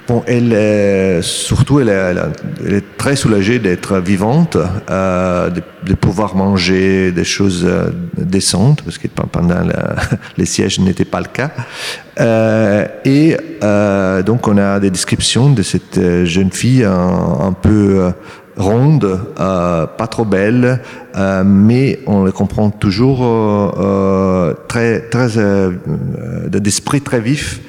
Bon, 0.06 0.22
elle 0.26 0.52
est, 0.52 1.22
surtout, 1.22 1.80
elle 1.80 1.88
est, 1.88 2.84
très 2.98 3.16
soulagée 3.16 3.58
d'être 3.58 3.98
vivante, 3.98 4.58
euh, 4.90 5.48
de, 5.50 5.94
pouvoir 5.94 6.36
manger 6.36 7.12
des 7.12 7.24
choses 7.24 7.64
euh, 7.64 7.88
décentes, 8.18 8.82
parce 8.82 8.98
que 8.98 9.08
pendant 9.08 9.66
les 10.36 10.44
sièges 10.44 10.78
n'était 10.80 11.06
pas 11.06 11.20
le 11.20 11.26
cas. 11.32 11.50
Euh, 12.20 12.86
et 13.06 13.36
donc, 14.22 14.46
on 14.46 14.58
a 14.58 14.80
des 14.80 14.90
descriptions 14.90 15.48
de 15.48 15.62
cette 15.62 15.98
jeune 16.24 16.52
fille 16.52 16.84
un 16.84 17.52
peu 17.52 18.12
ronde, 18.56 19.20
euh, 19.38 19.86
pas 19.86 20.06
trop 20.06 20.25
belle, 20.25 20.80
euh, 21.16 21.42
mais 21.44 22.00
on 22.06 22.25
le 22.25 22.32
comprend 22.32 22.70
toujours 22.70 23.20
euh, 23.22 24.54
très, 24.68 25.00
très 25.08 25.28
d'esprit 26.48 27.00
très 27.00 27.20
vif 27.20 27.60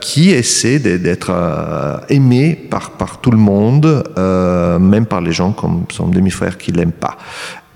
qui 0.00 0.30
essaie 0.30 0.78
d'être 0.78 1.30
euh, 1.30 1.98
aimé 2.08 2.54
par, 2.70 2.92
par 2.92 3.20
tout 3.20 3.30
le 3.30 3.38
monde, 3.38 4.04
euh, 4.18 4.78
même 4.78 5.06
par 5.06 5.20
les 5.20 5.32
gens 5.32 5.52
comme 5.52 5.84
son 5.90 6.08
demi-frère 6.08 6.58
qui 6.58 6.72
l'aiment 6.72 6.92
pas. 6.92 7.16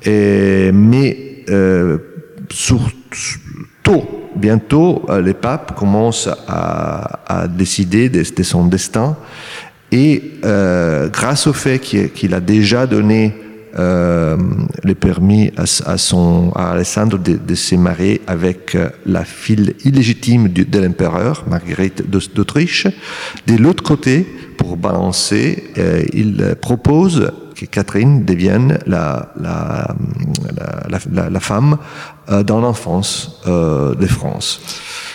Et, 0.03 0.71
mais 0.73 1.43
euh, 1.49 1.99
surtout, 2.51 4.05
bientôt, 4.37 5.07
les 5.23 5.35
papes 5.35 5.75
commencent 5.77 6.29
à, 6.47 7.21
à 7.27 7.49
décider 7.49 8.09
de, 8.09 8.23
de, 8.23 8.43
son 8.43 8.67
destin. 8.67 9.17
Et 9.93 10.23
euh, 10.45 11.09
grâce 11.09 11.47
au 11.47 11.53
fait 11.53 11.79
qu'il 11.79 12.11
qu 12.11 12.33
a 12.33 12.41
déjà 12.41 12.87
donné 12.87 13.35
euh, 13.79 14.37
le 14.83 14.95
permis 14.95 15.53
à, 15.57 15.63
à, 15.93 15.97
son, 15.97 16.51
à 16.57 16.73
Alessandro 16.73 17.19
de, 17.19 17.37
de 17.37 17.55
se 17.55 17.77
marier 17.77 18.21
avec 18.27 18.75
euh, 18.75 18.91
la 19.07 19.25
fille 19.25 19.75
illégitime 19.85 20.49
de, 20.49 20.79
l'empereur, 20.81 21.45
Marguerite 21.49 22.11
d'Autriche. 22.11 22.89
De 23.47 23.57
l'autre 23.57 23.85
côté, 23.85 24.27
pour 24.59 24.77
balancer, 24.77 25.71
euh, 25.79 26.03
il 26.13 26.57
propose 26.61 27.31
que 27.55 27.65
Catherine 27.67 28.25
devienne 28.25 28.79
la, 28.87 29.33
la, 29.41 29.95
la, 30.91 31.31
la, 31.31 31.41
femme 31.41 31.77
euh, 32.29 32.43
dans 32.43 32.61
l'enfance 32.61 33.41
de 33.47 34.07
France. 34.07 34.63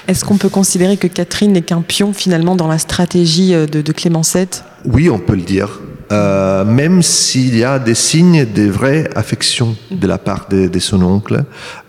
Est-ce 0.07 0.23
qu'on 0.23 0.37
peut 0.37 0.49
considérer 0.49 0.97
que 0.97 1.07
Catherine 1.07 1.53
n'est 1.53 1.61
qu'un 1.61 1.81
pion 1.81 2.13
finalement 2.13 2.55
dans 2.55 2.67
la 2.67 2.77
stratégie 2.77 3.53
de, 3.53 3.65
de 3.65 3.91
Clément 3.91 4.21
VII 4.21 4.47
Oui, 4.85 5.09
on 5.09 5.19
peut 5.19 5.35
le 5.35 5.41
dire. 5.41 5.79
Euh, 6.11 6.63
même 6.65 7.01
s'il 7.01 7.57
y 7.57 7.63
a 7.63 7.79
des 7.79 7.95
signes 7.95 8.45
de 8.45 8.69
vraie 8.69 9.09
affection 9.15 9.75
de 9.89 10.07
la 10.07 10.17
part 10.17 10.47
de, 10.49 10.67
de 10.67 10.79
son 10.79 11.01
oncle. 11.01 11.43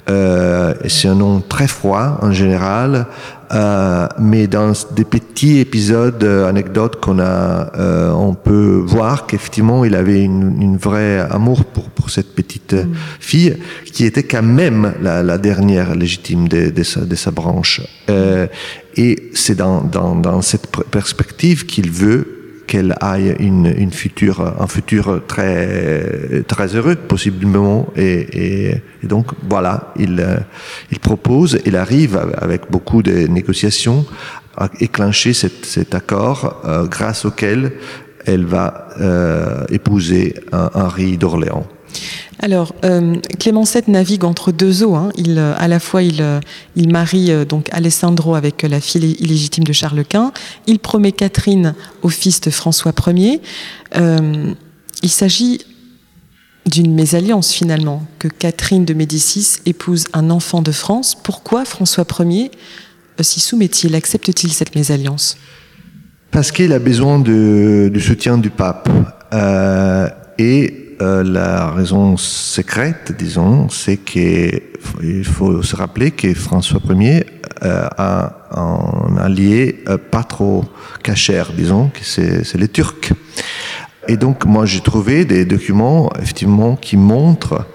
Euh, 0.09 0.73
c'est 0.87 1.09
un 1.09 1.17
nom 1.17 1.41
très 1.41 1.67
froid 1.67 2.19
en 2.23 2.31
général, 2.31 3.07
euh, 3.53 4.07
mais 4.21 4.47
dans 4.47 4.73
des 4.95 5.05
petits 5.05 5.59
épisodes, 5.59 6.23
euh, 6.23 6.49
anecdotes 6.49 7.01
qu'on 7.01 7.19
a, 7.19 7.73
euh, 7.77 8.11
on 8.13 8.35
peut 8.35 8.83
voir 8.87 9.27
qu'effectivement 9.27 9.85
il 9.85 9.97
avait 9.97 10.23
une, 10.23 10.63
une 10.63 10.77
vraie 10.77 11.19
amour 11.19 11.65
pour, 11.65 11.91
pour 11.91 12.11
cette 12.11 12.37
petite 12.37 12.75
mm. 12.75 12.93
fille 13.19 13.57
qui 13.93 14.05
était 14.05 14.23
quand 14.23 14.45
même 14.45 14.95
la, 15.03 15.25
la 15.25 15.39
dernière 15.39 15.97
légitime 15.97 16.47
de, 16.47 16.71
de, 16.71 16.83
sa, 16.85 17.01
de 17.01 17.15
sa 17.17 17.33
branche. 17.33 17.81
Euh, 18.09 18.47
et 18.97 19.31
c'est 19.35 19.57
dans, 19.57 19.83
dans, 19.83 20.15
dans 20.15 20.41
cette 20.41 20.69
perspective 20.91 21.67
qu'il 21.67 21.91
veut 21.91 22.36
qu'elle 22.67 22.95
aille 23.01 23.37
une, 23.39 23.73
une 23.77 23.93
future, 23.93 24.41
un 24.61 24.67
futur 24.67 25.23
très, 25.27 26.43
très 26.47 26.75
heureux, 26.75 26.97
possiblement. 26.97 27.89
Et, 27.97 28.73
et, 28.73 28.83
donc, 29.03 29.27
voilà, 29.49 29.93
il, 29.99 30.27
il 30.91 30.99
propose, 30.99 31.59
il 31.65 31.77
arrive 31.77 32.21
avec 32.39 32.71
beaucoup 32.71 33.03
de 33.03 33.27
négociations 33.27 34.05
à 34.57 34.71
éclencher 34.81 35.33
cet, 35.33 35.67
cet 35.67 35.95
accord 35.95 36.63
euh, 36.65 36.87
grâce 36.87 37.25
auquel 37.25 37.73
elle 38.25 38.45
va 38.45 38.89
euh, 39.01 39.65
épouser 39.71 40.35
un 40.53 40.71
Henri 40.75 41.17
d'Orléans. 41.17 41.67
Alors, 42.39 42.75
euh, 42.85 43.17
Clément 43.39 43.65
VII 43.65 43.83
navigue 43.89 44.25
entre 44.25 44.53
deux 44.53 44.83
eaux. 44.85 44.95
Hein. 44.95 45.11
Il, 45.17 45.39
à 45.39 45.69
la 45.69 45.81
fois, 45.81 46.03
il, 46.03 46.23
il 46.77 46.91
marie 46.91 47.31
euh, 47.31 47.45
donc 47.45 47.69
Alessandro 47.73 48.35
avec 48.35 48.63
la 48.63 48.81
fille 48.81 49.13
illégitime 49.19 49.65
de 49.65 49.73
Charles 49.73 50.05
Quint. 50.05 50.33
Il 50.67 50.79
promet 50.79 51.13
Catherine 51.13 51.75
au 52.03 52.09
fils 52.09 52.41
de 52.41 52.51
François 52.51 52.93
Ier. 53.07 53.41
Euh, 53.97 54.53
il 55.03 55.09
s'agit 55.09 55.61
d'une 56.67 56.95
mésalliance 56.95 57.53
finalement, 57.53 58.05
que 58.19 58.29
Catherine 58.29 58.85
de 58.85 58.93
Médicis 58.93 59.59
épouse 59.67 60.05
un 60.13 60.31
enfant 60.31 60.63
de 60.63 60.73
France. 60.73 61.15
Pourquoi 61.15 61.65
François 61.65 62.07
Ier 62.21 62.51
s'y 63.21 63.41
soumet-il? 63.41 63.95
Accepte-t-il 63.95 64.53
cette 64.53 64.75
mésalliance? 64.75 65.39
Parce 66.33 66.53
qu'il 66.53 66.73
a 66.73 66.79
besoin 66.79 67.19
de, 67.19 67.89
du 67.93 68.01
soutien 68.01 68.37
du 68.37 68.51
pape. 68.51 68.91
Euh, 69.33 70.09
et 70.39 70.86
euh, 71.03 71.23
la 71.23 71.71
raison 71.73 72.17
secrète, 72.17 73.13
disons, 73.19 73.69
c'est 73.69 73.99
qu'il 73.99 75.25
faut 75.25 75.63
se 75.63 75.77
rappeler 75.77 76.11
que 76.11 76.33
François 76.33 76.81
Ier 76.89 77.27
euh, 77.63 77.87
a 77.99 78.49
un 78.53 79.19
allié 79.19 79.83
euh, 79.89 79.99
pas 79.99 80.23
trop 80.23 80.65
cachère, 81.03 81.53
disons, 81.53 81.91
que 81.91 82.03
c'est 82.03 82.55
les 82.57 82.69
Turcs. 82.69 83.13
Et 84.09 84.17
donc, 84.17 84.47
moi, 84.47 84.65
j'ai 84.65 84.81
trouvé 84.81 85.27
des 85.27 85.45
documents, 85.45 86.11
effectivement, 86.19 86.77
qui 86.77 86.97
montrent 86.97 87.67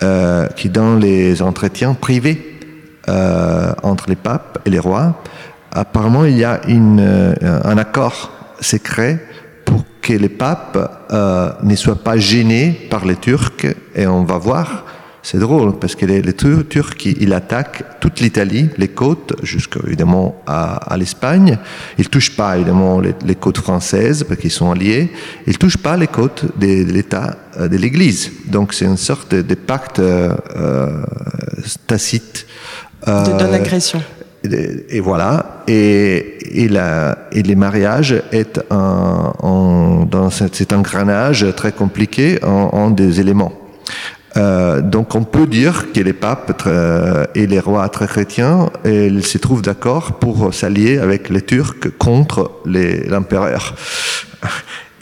que 0.00 0.68
dans 0.68 0.96
les 0.96 1.42
entretiens 1.42 1.94
privés 1.94 2.58
entre 3.06 4.08
les 4.08 4.16
papes 4.16 4.58
et 4.64 4.70
les 4.70 4.80
rois, 4.80 5.22
apparemment, 5.70 6.24
il 6.24 6.36
y 6.36 6.44
a 6.44 6.60
un 6.66 7.78
accord 7.78 8.32
secret 8.60 9.20
que 10.02 10.12
les 10.12 10.28
papes 10.28 11.06
euh, 11.12 11.52
ne 11.62 11.76
soient 11.76 12.02
pas 12.02 12.18
gênés 12.18 12.88
par 12.90 13.06
les 13.06 13.16
Turcs. 13.16 13.66
Et 13.94 14.06
on 14.06 14.24
va 14.24 14.36
voir, 14.36 14.84
c'est 15.22 15.38
drôle, 15.38 15.78
parce 15.78 15.94
que 15.94 16.04
les, 16.04 16.20
les 16.20 16.34
Turcs, 16.34 17.06
ils 17.06 17.32
attaquent 17.32 17.84
toute 18.00 18.18
l'Italie, 18.20 18.68
les 18.76 18.88
côtes, 18.88 19.34
jusqu'à 19.44 19.78
évidemment 19.86 20.42
à, 20.46 20.92
à 20.92 20.96
l'Espagne. 20.96 21.56
Ils 21.98 22.08
touchent 22.08 22.36
pas 22.36 22.56
évidemment 22.56 22.98
les, 22.98 23.14
les 23.24 23.36
côtes 23.36 23.58
françaises, 23.58 24.24
parce 24.24 24.40
qu'ils 24.40 24.50
sont 24.50 24.72
alliés. 24.72 25.12
Ils 25.46 25.56
touchent 25.56 25.78
pas 25.78 25.96
les 25.96 26.08
côtes 26.08 26.44
de, 26.58 26.84
de 26.84 26.92
l'État, 26.92 27.36
euh, 27.58 27.68
de 27.68 27.76
l'Église. 27.76 28.32
Donc 28.46 28.74
c'est 28.74 28.86
une 28.86 28.96
sorte 28.96 29.32
de, 29.32 29.42
de 29.42 29.54
pacte 29.54 30.00
euh, 30.00 30.34
tacite. 31.86 32.46
Euh, 33.06 33.24
de 33.24 33.32
non-agression 33.32 34.02
et 34.44 35.00
voilà. 35.00 35.62
Et, 35.68 36.38
les 37.32 37.54
mariages 37.54 38.22
est 38.32 38.60
un, 38.70 39.32
en, 39.38 40.04
dans 40.04 40.30
cet 40.30 40.72
engrenage 40.72 41.46
très 41.56 41.72
compliqué 41.72 42.42
en, 42.44 42.90
des 42.90 43.20
éléments. 43.20 43.52
Euh, 44.36 44.80
donc 44.80 45.14
on 45.14 45.24
peut 45.24 45.46
dire 45.46 45.92
que 45.92 46.00
les 46.00 46.14
papes 46.14 46.56
très, 46.56 47.28
et 47.34 47.46
les 47.46 47.60
rois 47.60 47.86
très 47.90 48.06
chrétiens 48.06 48.70
ils 48.86 49.26
se 49.26 49.36
trouvent 49.36 49.60
d'accord 49.60 50.12
pour 50.12 50.54
s'allier 50.54 50.98
avec 50.98 51.28
les 51.28 51.42
Turcs 51.42 51.90
contre 51.98 52.50
l'empereur. 52.64 53.74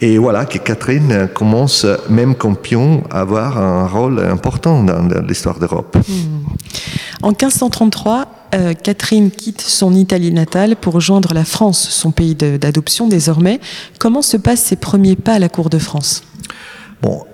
Et 0.00 0.18
voilà 0.18 0.46
que 0.46 0.58
Catherine 0.58 1.28
commence, 1.32 1.86
même 2.08 2.34
comme 2.34 2.56
pion, 2.56 3.04
à 3.10 3.20
avoir 3.20 3.58
un 3.58 3.86
rôle 3.86 4.18
important 4.20 4.82
dans 4.82 5.22
l'histoire 5.28 5.58
d'Europe. 5.58 5.96
Mmh. 5.96 7.22
En 7.22 7.28
1533, 7.28 8.39
euh, 8.54 8.74
Catherine 8.74 9.30
quitte 9.30 9.60
son 9.60 9.94
Italie 9.94 10.32
natale 10.32 10.76
pour 10.76 10.94
rejoindre 10.94 11.34
la 11.34 11.44
France, 11.44 11.88
son 11.90 12.10
pays 12.10 12.34
d'adoption 12.34 13.06
désormais. 13.06 13.60
Comment 13.98 14.22
se 14.22 14.36
passent 14.36 14.62
ses 14.62 14.76
premiers 14.76 15.16
pas 15.16 15.34
à 15.34 15.38
la 15.38 15.48
cour 15.48 15.70
de 15.70 15.78
France? 15.78 16.22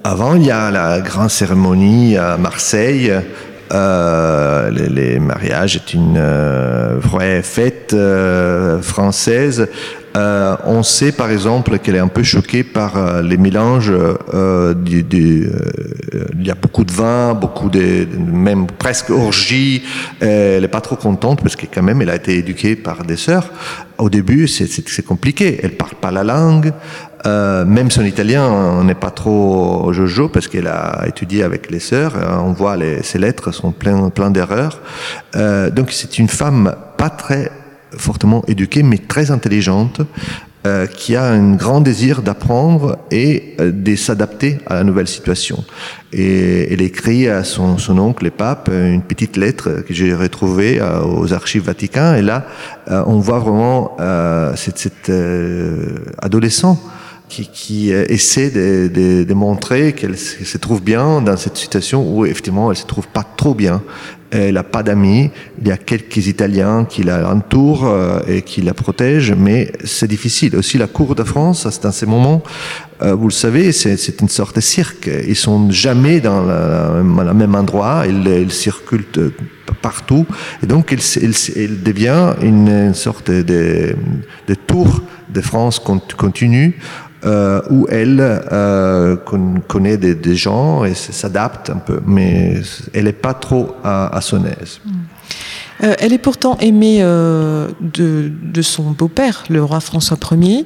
Avant, 0.04 0.37
il 0.37 0.46
y 0.46 0.50
a 0.50 0.70
la 0.70 1.00
grande 1.00 1.30
cérémonie 1.30 2.16
à 2.16 2.37
Marseille. 2.37 3.12
Euh, 3.73 4.70
les, 4.70 4.88
les, 4.88 5.18
mariages 5.18 5.76
est 5.76 5.94
une 5.94 6.16
euh, 6.18 6.96
vraie 7.00 7.42
fête 7.42 7.92
euh, 7.94 8.80
française 8.80 9.68
Euh, 10.16 10.56
on 10.64 10.82
sait 10.82 11.12
par 11.12 11.30
exemple 11.30 11.78
qu'elle 11.78 11.96
est 11.96 11.99
un 11.99 12.08
peu 12.08 12.23
choquée 12.23 12.64
par 12.64 12.96
euh, 12.96 13.20
les 13.20 13.37
mélanges. 13.37 13.92
Du, 14.76 15.02
du, 15.02 15.50
il 16.38 16.46
y 16.46 16.50
a 16.50 16.54
beaucoup 16.54 16.85
de 16.85 16.92
vin, 16.92 17.35
beaucoup 17.35 17.68
de 17.68 18.06
même 18.16 18.66
presque 18.66 19.11
orgie. 19.11 19.82
elle 20.20 20.62
n'est 20.62 20.68
pas 20.68 20.80
trop 20.80 20.96
contente 20.96 21.42
parce 21.42 21.54
que 21.54 21.66
quand 21.66 21.82
même 21.82 22.00
elle 22.00 22.08
a 22.08 22.16
été 22.16 22.38
éduquée 22.38 22.76
par 22.76 23.04
des 23.04 23.16
sœurs. 23.16 23.50
Au 23.99 24.08
début, 24.08 24.49
c'est 24.49 25.04
compliqué. 25.04 25.61
Elle 25.62 25.76
parle 25.76 25.96
pas 26.00 26.11
la 26.11 26.25
langue. 26.25 26.73
Euh, 27.25 27.64
même 27.64 27.90
son 27.90 28.04
italien 28.04 28.85
n'est 28.85 28.94
pas 28.94 29.11
trop 29.11 29.92
jojo 29.92 30.28
parce 30.28 30.49
qu'elle 30.49 30.66
a 30.66 31.04
étudié 31.06 31.42
avec 31.42 31.70
les 31.70 31.80
sœurs. 31.80 32.14
On 32.44 32.52
voit 32.52 32.76
les, 32.76 33.02
ses 33.02 33.18
lettres 33.18 33.52
sont 33.52 33.73
plein, 33.73 34.11
plein 34.11 34.30
d'erreurs. 34.30 34.80
Euh, 35.35 35.70
donc 35.70 35.92
c'est 35.92 36.18
une 36.18 36.28
femme 36.28 36.75
pas 36.96 37.11
très 37.11 37.50
fortement 37.96 38.44
éduquée, 38.46 38.82
mais 38.82 38.99
très 38.99 39.30
intelligente, 39.30 40.02
euh, 40.66 40.87
qui 40.87 41.14
a 41.14 41.25
un 41.25 41.54
grand 41.54 41.80
désir 41.80 42.23
d'apprendre 42.23 42.99
et 43.11 43.54
euh, 43.61 43.70
de 43.70 43.94
s'adapter 43.94 44.58
à 44.66 44.75
la 44.75 44.85
nouvelle 44.85 45.06
situation. 45.06 45.64
Et 46.12 46.73
elle 46.73 46.82
écrit 46.82 47.28
à 47.28 47.44
son, 47.44 47.78
son 47.78 47.99
oncle, 47.99 48.25
le 48.25 48.30
pape, 48.30 48.68
une 48.68 49.02
petite 49.02 49.37
lettre 49.37 49.85
que 49.87 49.94
j'ai 49.94 50.14
retrouvée 50.14 50.80
euh, 50.80 51.02
aux 51.04 51.32
archives 51.32 51.64
vaticains. 51.64 52.16
Et 52.16 52.23
là, 52.23 52.46
euh, 52.90 53.04
on 53.06 53.20
voit 53.20 53.38
vraiment 53.38 53.96
cet, 54.56 54.78
cet 54.78 55.12
adolescent 56.20 56.82
qui, 57.28 57.49
qui 57.49 57.90
essaie 57.90 58.50
de, 58.50 58.88
de, 58.92 59.25
de 59.25 59.35
montrer 59.35 59.92
qu'elle 59.92 60.16
se 60.16 60.59
trouve 60.59 60.83
bien 60.83 61.21
dans 61.21 61.37
cette 61.37 61.56
situation 61.56 62.09
où 62.09 62.25
effectivement 62.25 62.71
elle 62.71 62.76
se 62.76 62.87
trouve 62.87 63.09
pas 63.09 63.25
trop 63.25 63.54
bien. 63.54 63.83
Elle 64.30 64.54
n'a 64.54 64.64
pas 64.64 64.83
d'amis. 64.83 65.30
Il 65.61 65.68
y 65.68 65.71
a 65.71 65.76
quelques 65.76 66.26
Italiens 66.26 66.85
qui 66.85 67.04
la 67.04 67.30
entourent 67.30 67.87
euh, 67.87 68.21
et 68.26 68.42
qui 68.42 68.61
la 68.61 68.75
protègent, 68.75 69.33
mais 69.33 69.71
c'est 69.85 70.09
difficile. 70.09 70.56
Aussi, 70.56 70.78
la 70.78 70.88
cour 70.88 71.14
de 71.14 71.23
France, 71.23 71.68
c'est 71.71 71.83
dans 71.83 71.92
ces 71.92 72.06
moments, 72.06 72.42
euh, 73.02 73.14
vous 73.14 73.28
le 73.28 73.33
savez, 73.33 73.71
c'est 73.73 74.21
une 74.21 74.28
sorte 74.28 74.56
de 74.56 74.61
cirque. 74.61 75.09
Ils 75.28 75.37
sont 75.37 75.71
jamais 75.71 76.21
dans 76.21 76.42
le 76.42 77.35
même 77.35 77.54
endroit. 77.54 78.04
Ils, 78.09 78.26
ils 78.26 78.52
circulent 78.52 79.06
partout. 79.80 80.26
Et 80.62 80.66
donc, 80.66 80.92
il, 80.92 81.83
devient 81.83 82.35
une 82.42 82.95
sorte 82.95 83.30
de, 83.30 83.95
de, 84.49 84.54
tour 84.54 85.02
de 85.28 85.40
France 85.40 85.78
continue 85.78 86.78
euh, 87.26 87.61
où 87.71 87.87
elle 87.90 88.21
euh, 88.21 89.16
connaît 89.68 89.97
des, 89.97 90.14
des, 90.14 90.37
gens 90.37 90.85
et 90.85 90.95
s'adapte 90.95 91.71
un 91.71 91.78
peu, 91.78 92.00
mais 92.06 92.61
elle 92.95 93.04
n'est 93.04 93.12
pas 93.12 93.35
trop 93.35 93.75
à, 93.83 94.16
à 94.16 94.21
son 94.21 94.45
aise. 94.45 94.80
Mm. 94.85 94.90
Euh, 95.83 95.95
elle 95.99 96.12
est 96.12 96.18
pourtant 96.18 96.56
aimée 96.59 96.99
euh, 97.00 97.68
de, 97.80 98.30
de, 98.42 98.62
son 98.62 98.92
beau-père, 98.92 99.45
le 99.50 99.62
roi 99.62 99.80
François 99.80 100.16
Ier, 100.33 100.64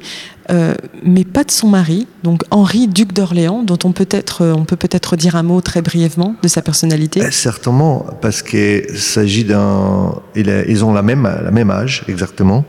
euh, 0.50 0.75
mais 1.05 1.25
pas 1.25 1.43
de 1.43 1.50
son 1.50 1.69
mari, 1.69 2.07
donc 2.23 2.43
Henri, 2.50 2.87
duc 2.87 3.12
d'Orléans, 3.12 3.62
dont 3.62 3.79
on 3.85 3.93
peut, 3.93 4.07
être, 4.11 4.47
on 4.47 4.64
peut 4.64 4.76
peut-être 4.76 5.17
dire 5.17 5.37
un 5.37 5.43
mot 5.43 5.61
très 5.61 5.83
brièvement 5.83 6.37
de 6.43 6.49
sa 6.49 6.62
personnalité. 6.62 7.23
Euh, 7.23 7.31
certainement, 7.31 8.07
parce 8.21 8.43
qu'il 8.43 8.85
s'agit 8.97 9.45
d'un... 9.45 10.14
Ils 10.37 10.85
ont 10.85 10.93
la 10.93 11.02
même, 11.02 11.23
la 11.23 11.50
même 11.50 11.71
âge, 11.71 12.05
exactement. 12.09 12.64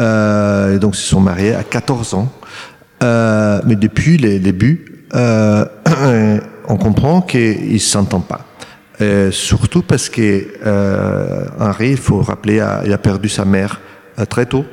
Euh, 0.00 0.78
donc, 0.78 0.96
ils 0.96 1.00
se 1.00 1.08
sont 1.08 1.20
mariés 1.20 1.54
à 1.54 1.62
14 1.62 2.14
ans. 2.14 2.32
Euh, 3.02 3.60
mais 3.64 3.76
depuis 3.76 4.18
les 4.18 4.38
débuts, 4.38 5.04
euh, 5.14 5.64
on 6.68 6.76
comprend 6.76 7.22
qu'ils 7.22 7.72
ne 7.72 7.78
s'entendent 7.78 8.26
pas. 8.26 8.46
Euh, 9.00 9.30
surtout 9.30 9.82
parce 9.82 10.08
que 10.10 10.46
euh, 10.64 11.44
Henri, 11.58 11.90
il 11.92 11.96
faut 11.96 12.20
rappeler, 12.20 12.60
a, 12.60 12.82
il 12.84 12.92
a 12.92 12.98
perdu 12.98 13.28
sa 13.28 13.44
mère 13.44 13.80
euh, 14.18 14.26
très 14.26 14.44
tôt. 14.46 14.64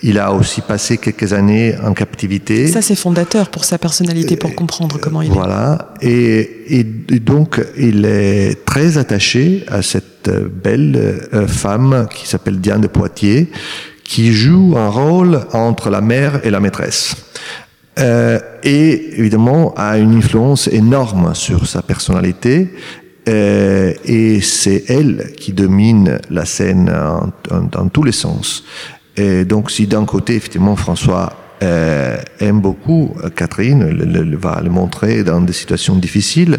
Il 0.00 0.18
a 0.18 0.32
aussi 0.32 0.60
passé 0.60 0.96
quelques 0.96 1.32
années 1.32 1.74
en 1.84 1.92
captivité. 1.92 2.68
Ça, 2.68 2.82
c'est 2.82 2.94
fondateur 2.94 3.50
pour 3.50 3.64
sa 3.64 3.78
personnalité, 3.78 4.36
pour 4.36 4.54
comprendre 4.54 4.98
comment 5.00 5.22
il 5.22 5.30
voilà. 5.30 5.52
est. 5.52 5.56
Voilà. 5.56 5.94
Et, 6.00 6.78
et, 6.78 7.18
donc, 7.18 7.60
il 7.76 8.04
est 8.04 8.64
très 8.64 8.96
attaché 8.96 9.64
à 9.66 9.82
cette 9.82 10.30
belle 10.30 10.96
euh, 11.34 11.48
femme 11.48 12.06
qui 12.14 12.28
s'appelle 12.28 12.60
Diane 12.60 12.80
de 12.80 12.86
Poitiers, 12.86 13.50
qui 14.08 14.32
joue 14.32 14.74
un 14.76 14.88
rôle 14.88 15.42
entre 15.52 15.90
la 15.90 16.00
mère 16.00 16.40
et 16.44 16.50
la 16.50 16.60
maîtresse. 16.60 17.14
Euh, 17.98 18.40
et 18.62 19.20
évidemment 19.20 19.74
a 19.76 19.98
une 19.98 20.16
influence 20.16 20.66
énorme 20.66 21.34
sur 21.34 21.66
sa 21.66 21.82
personnalité. 21.82 22.72
Euh, 23.28 23.92
et 24.06 24.40
c'est 24.40 24.84
elle 24.88 25.32
qui 25.36 25.52
domine 25.52 26.18
la 26.30 26.46
scène 26.46 26.90
dans 27.50 27.88
tous 27.88 28.02
les 28.02 28.12
sens. 28.12 28.64
Et 29.16 29.44
donc 29.44 29.70
si 29.70 29.86
d'un 29.86 30.06
côté, 30.06 30.36
effectivement, 30.36 30.74
François 30.74 31.34
euh, 31.62 32.16
aime 32.40 32.60
beaucoup 32.60 33.14
Catherine, 33.36 33.90
le, 33.90 34.22
le, 34.22 34.36
va 34.38 34.60
le 34.62 34.70
montrer 34.70 35.22
dans 35.22 35.42
des 35.42 35.52
situations 35.52 35.96
difficiles, 35.96 36.58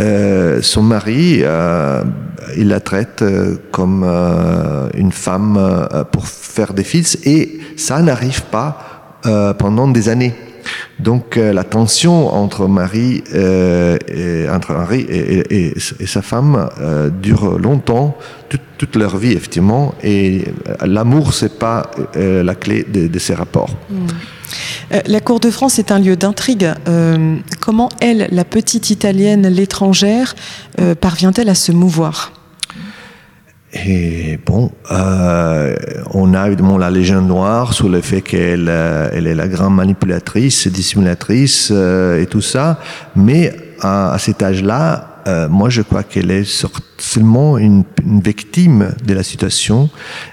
euh, 0.00 0.62
son 0.62 0.82
mari, 0.82 1.40
euh, 1.42 2.04
il 2.56 2.68
la 2.68 2.80
traite 2.80 3.24
comme 3.70 4.04
euh, 4.06 4.88
une 4.94 5.12
femme 5.12 5.56
euh, 5.58 6.04
pour 6.04 6.26
faire 6.26 6.72
des 6.72 6.84
fils 6.84 7.18
et 7.24 7.58
ça 7.76 8.00
n'arrive 8.00 8.42
pas 8.44 9.18
euh, 9.26 9.52
pendant 9.54 9.88
des 9.88 10.08
années. 10.08 10.34
Donc 10.98 11.36
euh, 11.36 11.52
la 11.52 11.64
tension 11.64 12.34
entre 12.34 12.66
Marie, 12.66 13.22
euh, 13.34 13.96
et, 14.08 14.48
entre 14.48 14.74
Henri 14.74 15.06
et, 15.08 15.74
sa 16.06 16.22
femme 16.22 16.68
euh, 16.80 17.08
dure 17.10 17.58
longtemps, 17.58 18.16
toute, 18.48 18.60
toute, 18.78 18.96
leur 18.96 19.16
vie 19.16 19.32
effectivement, 19.32 19.94
et 20.02 20.44
l'amour 20.84 21.34
c'est 21.34 21.58
pas 21.58 21.90
la 22.14 22.54
clé 22.54 22.84
de, 22.84 23.18
ces 23.18 23.34
rapports. 23.34 23.70
Mmh. 23.90 24.06
La 25.06 25.20
cour 25.20 25.40
de 25.40 25.50
France 25.50 25.78
est 25.78 25.92
un 25.92 25.98
lieu 25.98 26.16
d'intrigue. 26.16 26.72
Comment 27.60 27.90
elle, 28.00 28.28
la 28.32 28.44
petite 28.44 28.88
italienne, 28.90 29.46
l'étrangère, 29.48 30.34
parvient-elle 31.00 31.50
à 31.50 31.54
se 31.54 31.72
mouvoir? 31.72 32.32
Et 33.72 34.38
bon, 34.46 34.70
euh, 34.90 35.76
on 36.12 36.32
a 36.32 36.46
évidemment 36.46 36.78
la 36.78 36.90
légende 36.90 37.28
noire 37.28 37.74
sur 37.74 37.88
le 37.90 38.00
fait 38.00 38.22
qu'elle 38.22 38.68
euh, 38.68 39.10
elle 39.12 39.26
est 39.26 39.34
la 39.34 39.46
grande 39.46 39.74
manipulatrice, 39.74 40.68
dissimulatrice 40.68 41.68
euh, 41.70 42.20
et 42.20 42.26
tout 42.26 42.40
ça, 42.40 42.78
mais 43.14 43.54
à, 43.80 44.12
à 44.12 44.18
cet 44.18 44.42
âge-là, 44.42 45.22
euh, 45.26 45.48
moi 45.48 45.68
je 45.68 45.82
crois 45.82 46.02
qu'elle 46.02 46.30
est 46.30 46.66
seulement 46.96 47.58
une, 47.58 47.84
une, 48.02 48.20
victime 48.20 48.94
de 49.04 49.12
la 49.12 49.22
situation. 49.22 49.90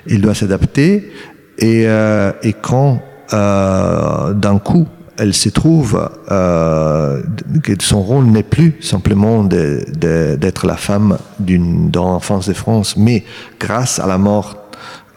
Elle 0.09 0.21
doit 0.21 0.35
s'adapter 0.35 1.11
et, 1.57 1.83
euh, 1.87 2.31
et 2.41 2.53
quand 2.53 3.01
euh, 3.33 4.33
d'un 4.33 4.59
coup 4.59 4.87
elle 5.17 5.33
se 5.33 5.49
trouve 5.49 6.09
euh, 6.31 7.21
que 7.63 7.73
son 7.79 8.01
rôle 8.01 8.25
n'est 8.25 8.43
plus 8.43 8.75
simplement 8.81 9.43
d'être 9.43 10.65
la 10.65 10.77
femme 10.77 11.17
d'une 11.39 11.89
dans 11.89 12.05
l'enfance 12.05 12.47
de 12.47 12.53
France, 12.53 12.97
mais 12.97 13.23
grâce 13.59 13.99
à 13.99 14.07
la 14.07 14.17
mort 14.17 14.57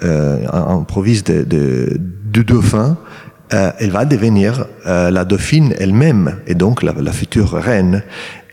euh, 0.04 0.46
en, 0.52 0.84
province 0.84 1.24
de, 1.24 1.42
de, 1.42 2.00
de 2.32 2.42
dauphin, 2.42 2.96
euh, 3.52 3.72
elle 3.80 3.90
va 3.90 4.04
devenir 4.04 4.66
euh, 4.86 5.10
la 5.10 5.24
dauphine 5.24 5.74
elle-même 5.78 6.36
et 6.46 6.54
donc 6.54 6.82
la, 6.82 6.92
la, 6.92 7.12
future 7.12 7.52
reine. 7.52 8.02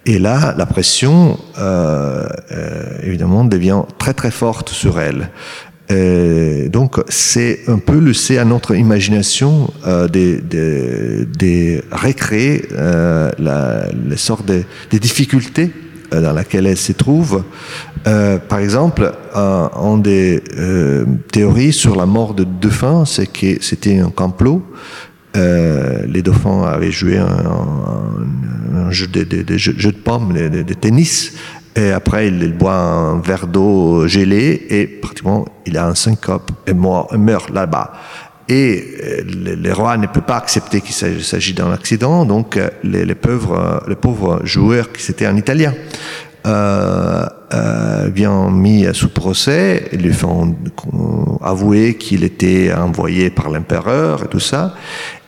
Et 0.08 0.20
là, 0.20 0.54
la 0.56 0.66
pression, 0.66 1.40
euh, 1.58 2.28
euh, 2.52 3.00
évidemment, 3.04 3.44
devient 3.44 3.82
très 3.98 4.14
très 4.14 4.32
forte 4.32 4.70
sur 4.70 5.00
elle. 5.00 5.30
Euh, 5.92 6.68
donc 6.70 7.00
c'est 7.10 7.60
un 7.68 7.78
peu 7.78 8.00
laisser 8.00 8.40
à 8.40 8.46
notre 8.46 8.76
imagination 8.76 9.72
euh, 9.86 10.08
de, 10.08 10.42
de, 10.50 11.28
de 11.38 11.84
recréer 11.92 12.66
euh, 12.72 13.30
la, 13.38 13.88
les 13.92 14.18
sortes 14.18 14.48
de, 14.48 14.64
de 14.92 14.98
difficultés 14.98 15.72
euh, 16.14 16.22
dans 16.22 16.34
lesquelles 16.34 16.66
elle 16.66 16.78
se 16.78 16.94
trouve. 16.94 17.44
Euh, 18.08 18.40
par 18.40 18.60
exemple, 18.60 19.14
un, 19.36 19.70
un 19.76 19.98
des 19.98 20.42
théories 21.32 21.74
sur 21.74 21.96
la 21.96 22.06
mort 22.08 22.34
de 22.34 22.44
dauphins, 22.44 23.06
c'est 23.06 23.32
que 23.32 23.62
c'était 23.62 24.00
un 24.00 24.10
complot. 24.10 24.64
les 25.36 26.22
dauphins 26.24 26.64
avaient 26.64 26.92
joué 26.92 27.18
un, 27.18 27.26
un, 27.28 28.88
un 28.88 28.92
jeu 28.92 29.08
de, 29.08 29.24
de, 29.24 29.58
jeu 29.58 29.92
de 29.92 29.98
pommes, 29.98 30.34
de 30.34 30.74
tennis, 30.74 31.34
et 31.76 31.92
après, 31.92 32.28
il, 32.28 32.54
boit 32.54 32.74
un 32.74 33.20
verre 33.20 33.48
d'eau 33.48 34.08
gelée 34.08 34.66
et 34.70 34.88
pratiquement, 34.88 35.46
il 35.66 35.78
a 35.78 35.88
un 35.88 35.96
syncope 35.96 36.52
et 36.68 36.74
meurt, 36.74 37.50
là-bas. 37.50 37.94
Et 38.48 39.24
le, 39.26 39.56
le, 39.56 39.74
roi 39.74 39.98
ne 39.98 40.08
peut 40.08 40.22
pas 40.22 40.38
accepter 40.38 40.80
qu'il 40.80 40.94
s'agit 40.94 41.54
d'un 41.54 41.72
accident, 41.72 42.26
donc 42.26 42.60
les, 42.84 43.04
les, 43.04 43.16
pauvres, 43.16 43.84
les 43.88 43.96
pauvres 43.96 44.42
joueurs 44.44 44.92
qui 44.92 45.02
c'était 45.02 45.28
en 45.28 45.36
italien 45.36 45.74
euh, 46.46 47.26
euh, 47.54 48.10
bien 48.10 48.52
mis 48.52 48.86
sous 48.94 49.10
procès, 49.10 49.88
ils 49.94 50.02
lui 50.02 50.14
font 50.14 50.56
avouer 51.42 51.96
qu'il 51.96 52.24
était 52.24 52.72
envoyé 52.74 53.30
par 53.30 53.50
l'empereur 53.50 54.24
et 54.24 54.28
tout 54.28 54.40
ça. 54.40 54.76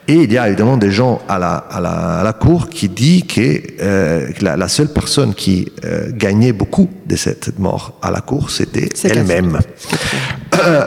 Et 0.09 0.23
il 0.23 0.31
y 0.31 0.37
a 0.37 0.47
évidemment 0.47 0.77
des 0.77 0.91
gens 0.91 1.21
à 1.27 1.37
la, 1.37 1.55
à 1.55 1.81
la, 1.81 2.19
à 2.19 2.23
la 2.23 2.31
cour 2.31 2.69
qui 2.69 2.87
disent 2.87 3.23
que, 3.23 3.61
euh, 3.81 4.29
la, 4.39 4.55
la, 4.55 4.69
seule 4.69 4.87
personne 4.87 5.33
qui 5.33 5.69
euh, 5.83 6.11
gagnait 6.13 6.53
beaucoup 6.53 6.89
de 7.05 7.17
cette 7.17 7.59
mort 7.59 7.99
à 8.01 8.09
la 8.09 8.21
cour, 8.21 8.49
c'était 8.49 8.87
elle-même. 9.03 9.59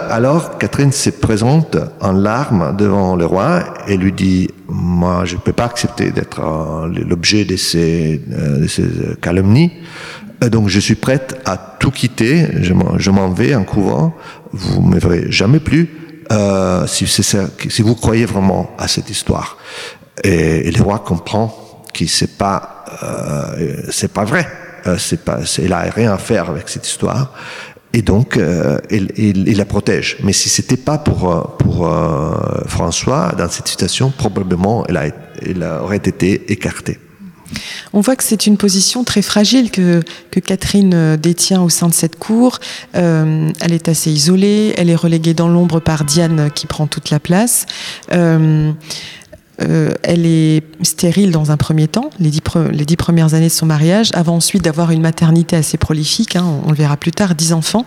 alors 0.08 0.56
Catherine 0.56 0.90
se 0.90 1.10
présente 1.10 1.76
en 2.00 2.12
larmes 2.12 2.74
devant 2.78 3.14
le 3.14 3.26
roi 3.26 3.62
et 3.86 3.98
lui 3.98 4.12
dit 4.12 4.48
Moi, 4.68 5.26
je 5.26 5.36
ne 5.36 5.40
peux 5.40 5.52
pas 5.52 5.66
accepter 5.66 6.12
d'être 6.12 6.40
l'objet 7.06 7.44
de 7.44 7.56
ces, 7.56 8.22
de 8.26 8.66
ces 8.66 8.84
calomnies. 9.20 9.72
Donc 10.50 10.68
je 10.70 10.80
suis 10.80 10.94
prête 10.94 11.38
à 11.44 11.58
tout 11.58 11.90
quitter, 11.90 12.46
je 12.62 13.10
m'en 13.10 13.28
vais 13.28 13.54
en 13.54 13.64
couvent, 13.64 14.16
vous 14.52 14.80
ne 14.80 14.94
me 14.94 14.98
verrez 14.98 15.26
jamais 15.30 15.60
plus 15.60 15.99
euh, 16.30 16.86
si, 16.86 17.06
si, 17.06 17.82
vous 17.82 17.94
croyez 17.94 18.24
vraiment 18.24 18.70
à 18.78 18.88
cette 18.88 19.10
histoire. 19.10 19.58
Et, 20.22 20.70
le 20.70 20.82
roi 20.82 20.98
comprend 21.00 21.82
que 21.92 22.06
c'est 22.06 22.38
pas 22.38 22.84
euh, 23.02 23.82
c'est 23.90 24.12
pas 24.12 24.24
vrai, 24.24 24.46
euh, 24.86 24.96
c'est 24.98 25.24
pas, 25.24 25.40
il 25.58 25.72
a 25.72 25.80
rien 25.82 26.12
à 26.12 26.18
faire 26.18 26.50
avec 26.50 26.68
cette 26.68 26.86
histoire. 26.86 27.32
Et 27.92 28.02
donc, 28.02 28.36
euh, 28.36 28.78
il, 28.90 29.12
il, 29.16 29.56
la 29.56 29.64
protège. 29.64 30.18
Mais 30.22 30.32
si 30.32 30.48
c'était 30.48 30.76
pas 30.76 30.98
pour, 30.98 31.56
pour 31.58 31.88
euh, 31.88 32.32
François, 32.66 33.32
dans 33.36 33.48
cette 33.48 33.66
situation, 33.66 34.12
probablement, 34.16 34.86
il, 34.88 34.96
a, 34.96 35.06
il 35.44 35.64
aurait 35.64 35.96
été 35.96 36.52
écarté. 36.52 36.98
On 37.92 38.00
voit 38.00 38.16
que 38.16 38.24
c'est 38.24 38.46
une 38.46 38.56
position 38.56 39.04
très 39.04 39.22
fragile 39.22 39.70
que, 39.70 40.02
Catherine 40.44 40.92
euh, 40.94 41.16
détient 41.16 41.60
au 41.62 41.68
sein 41.68 41.88
de 41.88 41.94
cette 41.94 42.18
cour. 42.18 42.58
Euh, 42.94 43.50
elle 43.60 43.72
est 43.72 43.88
assez 43.88 44.10
isolée, 44.10 44.72
elle 44.76 44.88
est 44.88 44.96
reléguée 44.96 45.34
dans 45.34 45.48
l'ombre 45.48 45.80
par 45.80 46.04
Diane 46.04 46.50
qui 46.54 46.66
prend 46.66 46.86
toute 46.86 47.10
la 47.10 47.20
place. 47.20 47.66
Euh, 48.12 48.72
elle 50.02 50.24
est 50.24 50.62
stérile 50.82 51.30
dans 51.30 51.50
un 51.50 51.58
premier 51.58 51.86
temps, 51.86 52.08
les 52.18 52.30
dix, 52.30 52.40
premières 52.96 53.34
années 53.34 53.48
de 53.48 53.52
son 53.52 53.66
mariage, 53.66 54.08
avant 54.14 54.36
ensuite 54.36 54.62
d'avoir 54.62 54.90
une 54.90 55.02
maternité 55.02 55.54
assez 55.54 55.76
prolifique, 55.76 56.36
hein, 56.36 56.46
on, 56.64 56.70
le 56.70 56.76
verra 56.76 56.96
plus 56.96 57.12
tard, 57.12 57.34
dix 57.34 57.52
enfants. 57.52 57.84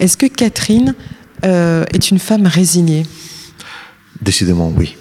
Est-ce 0.00 0.16
que 0.16 0.24
Catherine 0.24 0.94
est 1.42 2.10
une 2.10 2.18
femme 2.18 2.46
résignée? 2.46 3.04
Décidément 4.22 4.72
oui. 4.74 4.96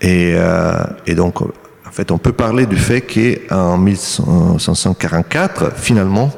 Et 0.00 0.34
donc 1.14 1.42
en 1.92 1.94
fait, 1.94 2.10
on 2.10 2.16
peut 2.16 2.32
parler 2.32 2.64
du 2.64 2.78
fait 2.78 3.02
qu'en 3.02 3.76
1544, 3.76 5.76
finalement, 5.76 6.30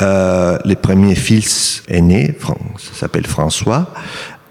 euh, 0.00 0.58
les 0.64 0.74
premiers 0.74 1.14
fils 1.14 1.84
aînés, 1.86 2.36
ça 2.42 2.94
s'appelle 2.94 3.28
François, 3.28 3.92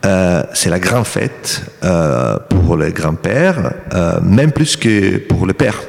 euh, 0.06 0.44
c'est 0.54 0.70
la 0.70 0.80
grande 0.80 1.06
fête 1.06 1.64
euh, 1.84 2.38
pour 2.48 2.78
le 2.78 2.92
grand-père, 2.92 3.74
euh, 3.94 4.22
même 4.22 4.54
plus 4.54 4.78
que 4.78 5.18
pour 5.18 5.48
le 5.48 5.52
père. 5.52 5.82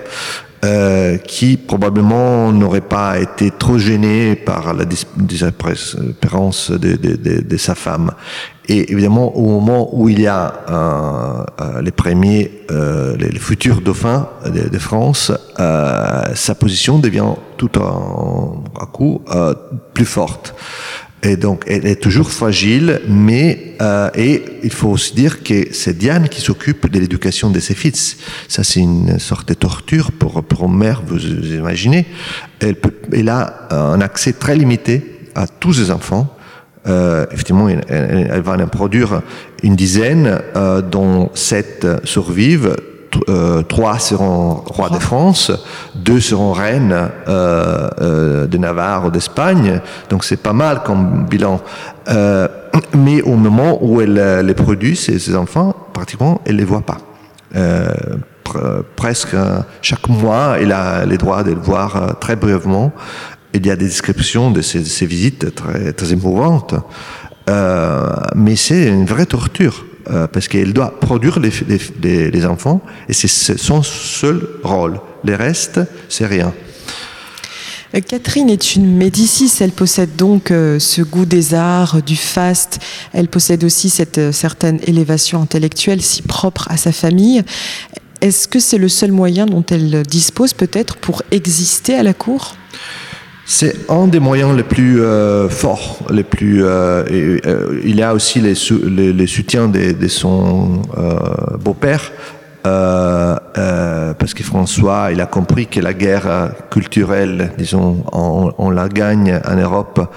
Euh, 0.65 1.19
qui 1.19 1.57
probablement 1.57 2.51
n'aurait 2.51 2.81
pas 2.81 3.21
été 3.21 3.53
trop 3.53 3.79
gêné 3.79 4.35
par 4.35 4.75
la 4.75 4.85
désespérance 4.85 6.73
de, 6.73 7.57
sa 7.57 7.77
femme. 7.77 8.11
Et 8.67 8.91
évidemment, 8.91 9.37
au 9.37 9.47
moment 9.47 9.89
où 9.93 10.09
il 10.09 10.21
y 10.21 10.27
a 10.27 10.53
euh, 10.69 11.81
les 11.81 11.93
premiers, 11.93 12.65
euh, 12.73 13.17
les, 13.17 13.39
futurs 13.39 13.81
dauphins 13.81 14.29
de, 14.47 14.79
France, 14.79 15.31
euh, 15.61 16.35
sa 16.35 16.57
position 16.57 16.99
devient 16.99 17.35
tout 17.57 17.79
en, 17.79 18.65
à 18.81 18.87
coup 18.87 19.23
euh, 19.31 19.55
plus 19.95 20.07
forte. 20.07 20.57
Et 21.23 21.37
donc, 21.37 21.65
elle 21.67 21.87
est 21.87 22.01
toujours 22.01 22.31
fragile, 22.31 23.01
mais 23.09 23.75
euh, 23.83 24.09
et 24.15 24.43
il 24.63 24.71
faut 24.71 24.89
aussi 24.89 25.15
dire 25.15 25.43
que 25.43 25.73
c'est 25.73 25.99
Diane 25.99 26.29
qui 26.29 26.41
s'occupe 26.41 26.89
de 26.91 26.99
l'éducation 27.01 27.51
de 27.51 27.59
ses 27.59 27.75
fils. 27.75 28.19
Ça, 28.47 28.63
c'est 28.63 28.81
une 28.81 29.19
sorte 29.19 29.49
de 29.49 29.55
torture 29.55 30.13
pour 30.13 30.45
pour 30.45 30.67
une 30.67 30.77
mère. 30.77 31.03
Vous, 31.05 31.17
vous 31.17 31.55
imaginez 31.55 32.07
Elle 32.61 32.77
peut, 32.77 32.95
elle 33.13 33.29
a 33.29 33.69
un 33.71 34.01
accès 34.01 34.33
très 34.33 34.55
limité 34.55 35.03
à 35.35 35.49
tous 35.49 35.75
ses 35.75 35.91
enfants. 35.91 36.35
Euh, 36.87 37.27
effectivement, 37.33 37.69
elle, 37.69 37.85
elle, 37.89 38.41
va 38.41 38.53
en 38.53 38.67
produire 38.69 39.23
une 39.63 39.77
dizaine, 39.77 40.41
euh, 40.57 40.81
dont 40.81 41.31
sept 41.35 41.87
survivent. 42.05 42.77
Euh, 43.29 43.63
trois 43.63 43.99
seront 43.99 44.63
rois 44.67 44.91
de 44.91 44.99
France, 44.99 45.51
deux 45.95 46.21
seront 46.21 46.53
reines 46.53 47.09
euh, 47.29 47.89
euh, 48.01 48.47
de 48.47 48.59
Navarre 48.59 49.07
ou 49.07 49.11
d'Espagne, 49.11 49.81
donc 50.11 50.25
c'est 50.25 50.37
pas 50.37 50.53
mal 50.53 50.83
comme 50.83 51.27
bilan. 51.27 51.61
Euh, 52.09 52.49
mais 52.95 53.23
au 53.23 53.35
moment 53.35 53.79
où 53.83 54.01
elle 54.01 54.45
les 54.45 54.55
produit, 54.55 54.95
ces 54.95 55.35
enfants, 55.35 55.75
pratiquement, 55.93 56.41
elle 56.45 56.57
les 56.57 56.65
voit 56.65 56.83
pas. 56.83 56.99
Pr 58.45 58.59
presque 58.97 59.37
chaque 59.83 60.09
mois, 60.09 60.57
elle 60.61 60.73
a 60.73 61.05
les 61.05 61.19
droits 61.19 61.43
de 61.43 61.53
le 61.53 61.61
voir 61.61 62.19
très 62.19 62.37
brièvement. 62.37 62.93
Il 63.53 63.67
y 63.67 63.71
a 63.71 63.77
des 63.77 63.87
descriptions 63.87 64.51
de 64.51 64.63
ces, 64.63 65.07
visites 65.07 65.55
très, 65.55 65.93
très 65.93 66.13
émouvantes, 66.13 66.75
mais 68.35 68.57
c'est 68.57 68.89
une 68.89 69.07
vraie 69.07 69.27
torture 69.27 69.85
euh, 70.11 70.27
parce 70.27 70.49
qu'elle 70.49 70.73
doit 70.73 70.99
produire 70.99 71.39
les, 71.39 72.47
enfants 72.47 72.81
et 73.09 73.13
c'est 73.13 73.29
son 73.29 73.83
seul 73.83 74.49
rôle. 74.63 75.01
Les 75.25 75.35
restes, 75.35 75.81
c'est 76.09 76.27
rien. 76.27 76.53
Catherine 78.07 78.51
est 78.51 78.75
une 78.75 78.97
médicis, 78.97 79.51
elle 79.61 79.73
possède 79.73 80.15
donc 80.17 80.51
euh, 80.51 80.79
ce 80.79 81.01
goût 81.03 81.25
des 81.25 81.55
arts, 81.55 82.03
du 82.03 82.17
faste, 82.17 82.81
elle 83.13 83.29
possède 83.29 83.65
aussi 83.65 83.89
cette 83.89 84.19
euh, 84.19 84.33
certaine 84.33 84.79
élévation 84.87 85.41
intellectuelle 85.41 86.03
si 86.03 86.23
propre 86.23 86.69
à 86.71 86.77
sa 86.77 86.93
famille. 86.93 87.43
Est-ce 88.21 88.47
que 88.47 88.61
c'est 88.61 88.79
le 88.79 88.89
seul 88.89 89.13
moyen 89.13 89.47
dont 89.47 89.65
elle 89.71 90.03
dispose 90.03 90.53
peut-être 90.53 90.97
pour 90.97 91.23
exister 91.31 91.95
à 91.95 92.03
la 92.03 92.15
cour? 92.15 92.57
C'est 93.51 93.91
un 93.91 94.09
des 94.09 94.21
moyens 94.21 94.55
les 94.55 94.63
plus 94.63 95.01
euh, 95.01 95.49
forts, 95.49 96.01
les 96.11 96.23
plus. 96.23 96.67
Euh, 96.67 97.03
euh, 97.47 97.81
il 97.83 97.97
y 97.97 98.03
a 98.03 98.13
aussi 98.13 98.43
les, 98.43 98.53
les, 98.85 99.15
les 99.15 99.27
soutiens 99.27 99.69
de, 99.69 99.93
de 99.93 100.09
son 100.09 100.83
euh, 100.99 101.57
beau-père, 101.57 102.13
euh, 102.67 103.39
parce 104.13 104.35
que 104.35 104.45
François, 104.45 105.09
il 105.13 105.23
a 105.23 105.27
compris 105.27 105.67
que 105.67 105.81
la 105.81 105.95
guerre 105.95 106.51
culturelle, 106.71 107.53
disons, 107.57 108.05
on, 108.13 108.53
on 108.59 108.69
la 108.69 108.87
gagne 108.91 109.41
en 109.49 109.57
Europe 109.57 110.15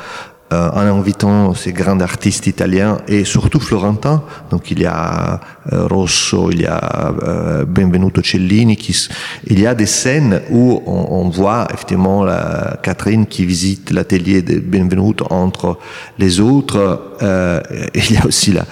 euh, 0.51 0.69
en 0.71 0.81
invitant 0.81 1.53
ces 1.53 1.71
grands 1.71 1.99
artistes 1.99 2.47
italiens 2.47 2.97
et 3.07 3.23
surtout 3.25 3.59
florentins. 3.59 4.23
Donc 4.49 4.71
il 4.71 4.81
y 4.81 4.85
a 4.85 5.39
euh, 5.71 5.87
Rosso, 5.87 6.51
il 6.51 6.61
y 6.61 6.65
a 6.65 7.13
euh, 7.23 7.65
Benvenuto 7.65 8.21
Cellini. 8.21 8.75
Qui, 8.75 9.07
il 9.47 9.59
y 9.59 9.67
a 9.67 9.75
des 9.75 9.85
scènes 9.85 10.41
où 10.49 10.81
on, 10.85 11.07
on 11.11 11.29
voit 11.29 11.67
effectivement 11.73 12.23
la 12.23 12.77
Catherine 12.83 13.25
qui 13.25 13.45
visite 13.45 13.91
l'atelier 13.91 14.41
de 14.41 14.59
Benvenuto 14.59 15.25
entre 15.29 15.77
les 16.17 16.39
autres. 16.39 17.01
Euh, 17.21 17.61
il 17.93 18.11
y 18.11 18.17
a 18.17 18.25
aussi 18.25 18.51
la, 18.51 18.65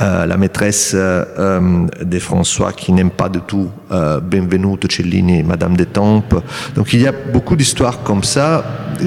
euh, 0.00 0.24
la 0.26 0.36
maîtresse 0.36 0.92
euh, 0.94 1.86
de 2.02 2.18
François 2.18 2.72
qui 2.72 2.92
n'aime 2.92 3.10
pas 3.10 3.28
du 3.28 3.40
tout 3.40 3.68
euh, 3.90 4.20
Benvenuto 4.20 4.88
Cellini 4.90 5.42
Madame 5.42 5.76
d'Etampes. 5.76 6.42
Donc 6.74 6.92
il 6.94 7.02
y 7.02 7.06
a 7.06 7.12
beaucoup 7.12 7.56
d'histoires 7.56 8.02
comme 8.02 8.24
ça 8.24 8.64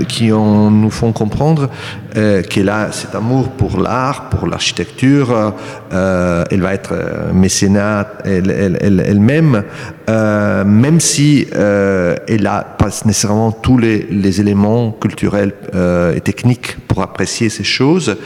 qui 0.08 0.32
ont, 0.32 0.70
nous 0.70 0.92
font 0.92 1.12
comprendre 1.12 1.70
euh, 2.18 2.44
qu'elle 2.44 2.70
a 2.70 2.92
cet 2.92 3.16
amour 3.16 3.50
pour 3.50 3.80
l'art, 3.80 4.30
pour 4.30 4.48
l'architecture. 4.48 5.54
Euh, 5.92 6.44
elle 6.52 6.62
va 6.62 6.74
être 6.74 6.94
mécénat 7.34 8.08
elle-même, 8.24 8.76
elle, 8.82 9.04
elle, 9.06 9.64
euh, 10.10 10.64
même 10.66 11.00
si 11.00 11.48
euh, 11.56 12.16
elle 12.28 12.44
n'a 12.44 12.62
pas 12.62 12.90
nécessairement 13.06 13.52
tous 13.52 13.78
les, 13.78 14.06
les 14.12 14.40
éléments 14.40 14.92
culturels 14.92 15.54
euh, 15.74 16.16
et 16.16 16.22
techniques 16.22 16.78
pour 16.88 17.02
apprécier 17.02 17.50
ces 17.50 17.64
choses. 17.64 18.18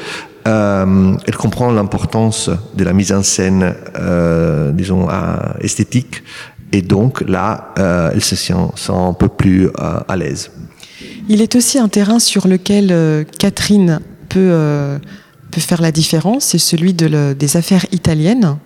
Euh, 0.47 1.15
elle 1.25 1.35
comprend 1.35 1.71
l'importance 1.71 2.49
de 2.75 2.83
la 2.83 2.93
mise 2.93 3.11
en 3.11 3.23
scène, 3.23 3.75
euh, 3.97 4.71
disons, 4.71 5.07
esthétique, 5.61 6.23
et 6.71 6.81
donc 6.81 7.21
là, 7.27 7.73
euh, 7.77 8.11
elle 8.13 8.23
se 8.23 8.35
sent, 8.35 8.53
un 8.89 9.13
peu 9.13 9.27
plus 9.27 9.69
à 9.75 10.15
l'aise. 10.15 10.51
Il 11.27 11.41
est 11.41 11.55
aussi 11.55 11.77
un 11.77 11.87
terrain 11.87 12.19
sur 12.19 12.47
lequel 12.47 13.25
Catherine 13.37 13.99
peut, 14.29 14.99
peut 15.51 15.61
faire 15.61 15.81
la 15.81 15.91
différence, 15.91 16.45
c'est 16.45 16.57
celui 16.57 16.93
des 16.93 17.57
affaires 17.57 17.85
italiennes. 17.91 18.57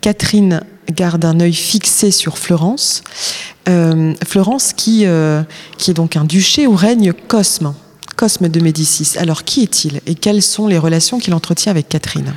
Catherine 0.00 0.60
garde 0.92 1.24
un 1.24 1.40
œil 1.40 1.54
fixé 1.54 2.10
sur 2.10 2.38
Florence. 2.38 3.02
Florence 3.66 4.72
qui, 4.72 5.06
qui 5.78 5.90
est 5.90 5.94
donc 5.94 6.16
un 6.16 6.24
duché 6.24 6.66
où 6.66 6.74
règne 6.74 7.12
Cosme. 7.12 7.74
Cosme 8.16 8.48
de 8.48 8.60
Médicis. 8.60 9.18
Alors, 9.18 9.44
qui 9.44 9.62
est-il 9.62 10.00
et 10.06 10.14
quelles 10.14 10.42
sont 10.42 10.66
les 10.66 10.78
relations 10.78 11.18
qu'il 11.18 11.34
entretient 11.34 11.70
avec 11.70 11.88
Catherine? 11.88 12.32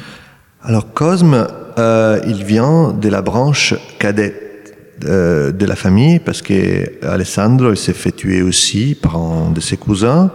Alors, 0.63 0.93
Cosme, 0.93 1.47
euh, 1.77 2.19
il 2.27 2.43
vient 2.43 2.91
de 2.91 3.09
la 3.09 3.21
branche 3.21 3.75
cadette 3.99 4.75
euh, 5.05 5.51
de 5.51 5.65
la 5.65 5.75
famille 5.75 6.19
parce 6.19 6.41
que 6.41 7.05
Alessandro 7.05 7.75
s'est 7.75 7.93
fait 7.93 8.11
tuer 8.11 8.41
aussi 8.41 8.97
par 8.99 9.15
un 9.15 9.51
de 9.51 9.61
ses 9.61 9.77
cousins. 9.77 10.31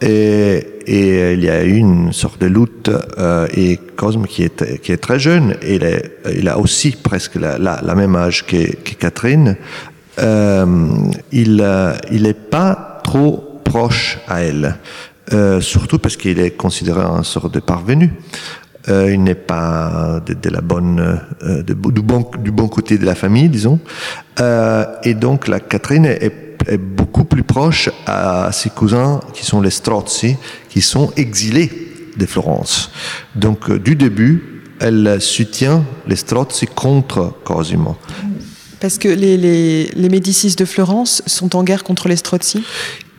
Et, 0.00 0.68
il 0.86 1.44
y 1.44 1.48
a 1.48 1.62
eu 1.62 1.76
une 1.76 2.12
sorte 2.12 2.40
de 2.40 2.46
lutte 2.46 2.90
euh, 3.16 3.46
et 3.54 3.78
Cosme 3.96 4.26
qui 4.26 4.42
est, 4.42 5.00
très 5.00 5.20
jeune, 5.20 5.56
il, 5.64 6.48
a 6.48 6.58
aussi 6.58 6.90
presque 6.90 7.36
la, 7.36 7.94
même 7.94 8.16
âge 8.16 8.44
que, 8.44 8.72
Catherine, 8.94 9.56
il 10.20 11.56
n'est 12.10 12.34
pas 12.34 13.00
trop 13.04 13.51
proche 13.64 14.18
à 14.28 14.42
elle, 14.42 14.76
euh, 15.32 15.60
surtout 15.60 15.98
parce 15.98 16.16
qu'il 16.16 16.38
est 16.38 16.50
considéré 16.50 17.00
un 17.00 17.22
sort 17.22 17.50
de 17.50 17.60
parvenu. 17.60 18.12
Euh, 18.88 19.12
il 19.12 19.22
n'est 19.22 19.36
pas 19.36 20.20
de, 20.26 20.50
la 20.50 20.60
bonne, 20.60 21.20
euh, 21.44 21.62
du, 21.62 21.74
bon, 21.74 22.68
côté 22.68 22.98
de 22.98 23.04
la 23.04 23.14
famille, 23.14 23.48
disons. 23.48 23.78
Et 25.04 25.14
donc 25.14 25.48
la 25.48 25.60
Catherine 25.60 26.06
est, 26.06 26.32
beaucoup 26.78 27.24
plus 27.24 27.42
proche 27.42 27.90
à 28.06 28.50
ses 28.52 28.70
cousins 28.70 29.18
qui 29.34 29.44
sont 29.44 29.60
les 29.60 29.70
Strozzi, 29.70 30.36
qui 30.68 30.80
sont 30.80 31.12
exilés 31.16 31.72
de 32.16 32.24
Florence. 32.24 32.92
Donc 33.34 33.68
du 33.72 33.96
début, 33.96 34.62
elle 34.78 35.20
soutient 35.20 35.84
les 36.06 36.14
Strozzi 36.14 36.66
contre 36.66 37.34
Cosimo. 37.42 37.96
Parce 38.82 38.98
que 38.98 39.08
les, 39.08 40.08
Médicis 40.08 40.56
de 40.56 40.64
Florence 40.64 41.22
sont 41.26 41.54
en 41.54 41.62
guerre 41.62 41.84
contre 41.84 42.08
les 42.08 42.16
Strozzi? 42.16 42.64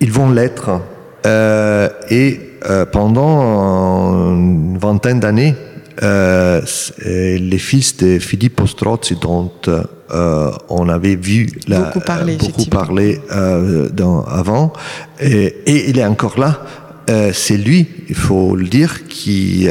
Ils 0.04 0.12
vont 0.12 0.30
l'être. 0.30 0.82
Euh, 1.26 1.88
et 2.10 2.38
euh, 2.70 2.86
pendant 2.86 4.36
une 4.36 4.78
vingtaine 4.78 5.22
d'années, 5.22 5.56
euh, 6.04 6.62
les 7.06 7.58
fils 7.58 7.96
de 7.96 8.20
Filippo 8.20 8.68
Strozzi, 8.68 9.16
dont 9.22 9.50
euh, 9.70 10.52
on 10.68 10.90
avait 10.90 11.16
vu 11.16 11.48
la, 11.70 11.80
beaucoup 11.80 12.02
parler, 12.02 12.36
beaucoup 12.36 12.66
parler 12.66 13.22
dans, 13.94 14.26
avant, 14.26 14.74
et, 15.22 15.56
et, 15.66 15.90
il 15.90 15.98
est 16.00 16.06
encore 16.06 16.38
là. 16.38 16.62
C'est 17.32 17.58
lui, 17.58 17.88
il 18.10 18.16
faut 18.16 18.58
le 18.58 18.68
dire, 18.68 19.08
qui 19.08 19.70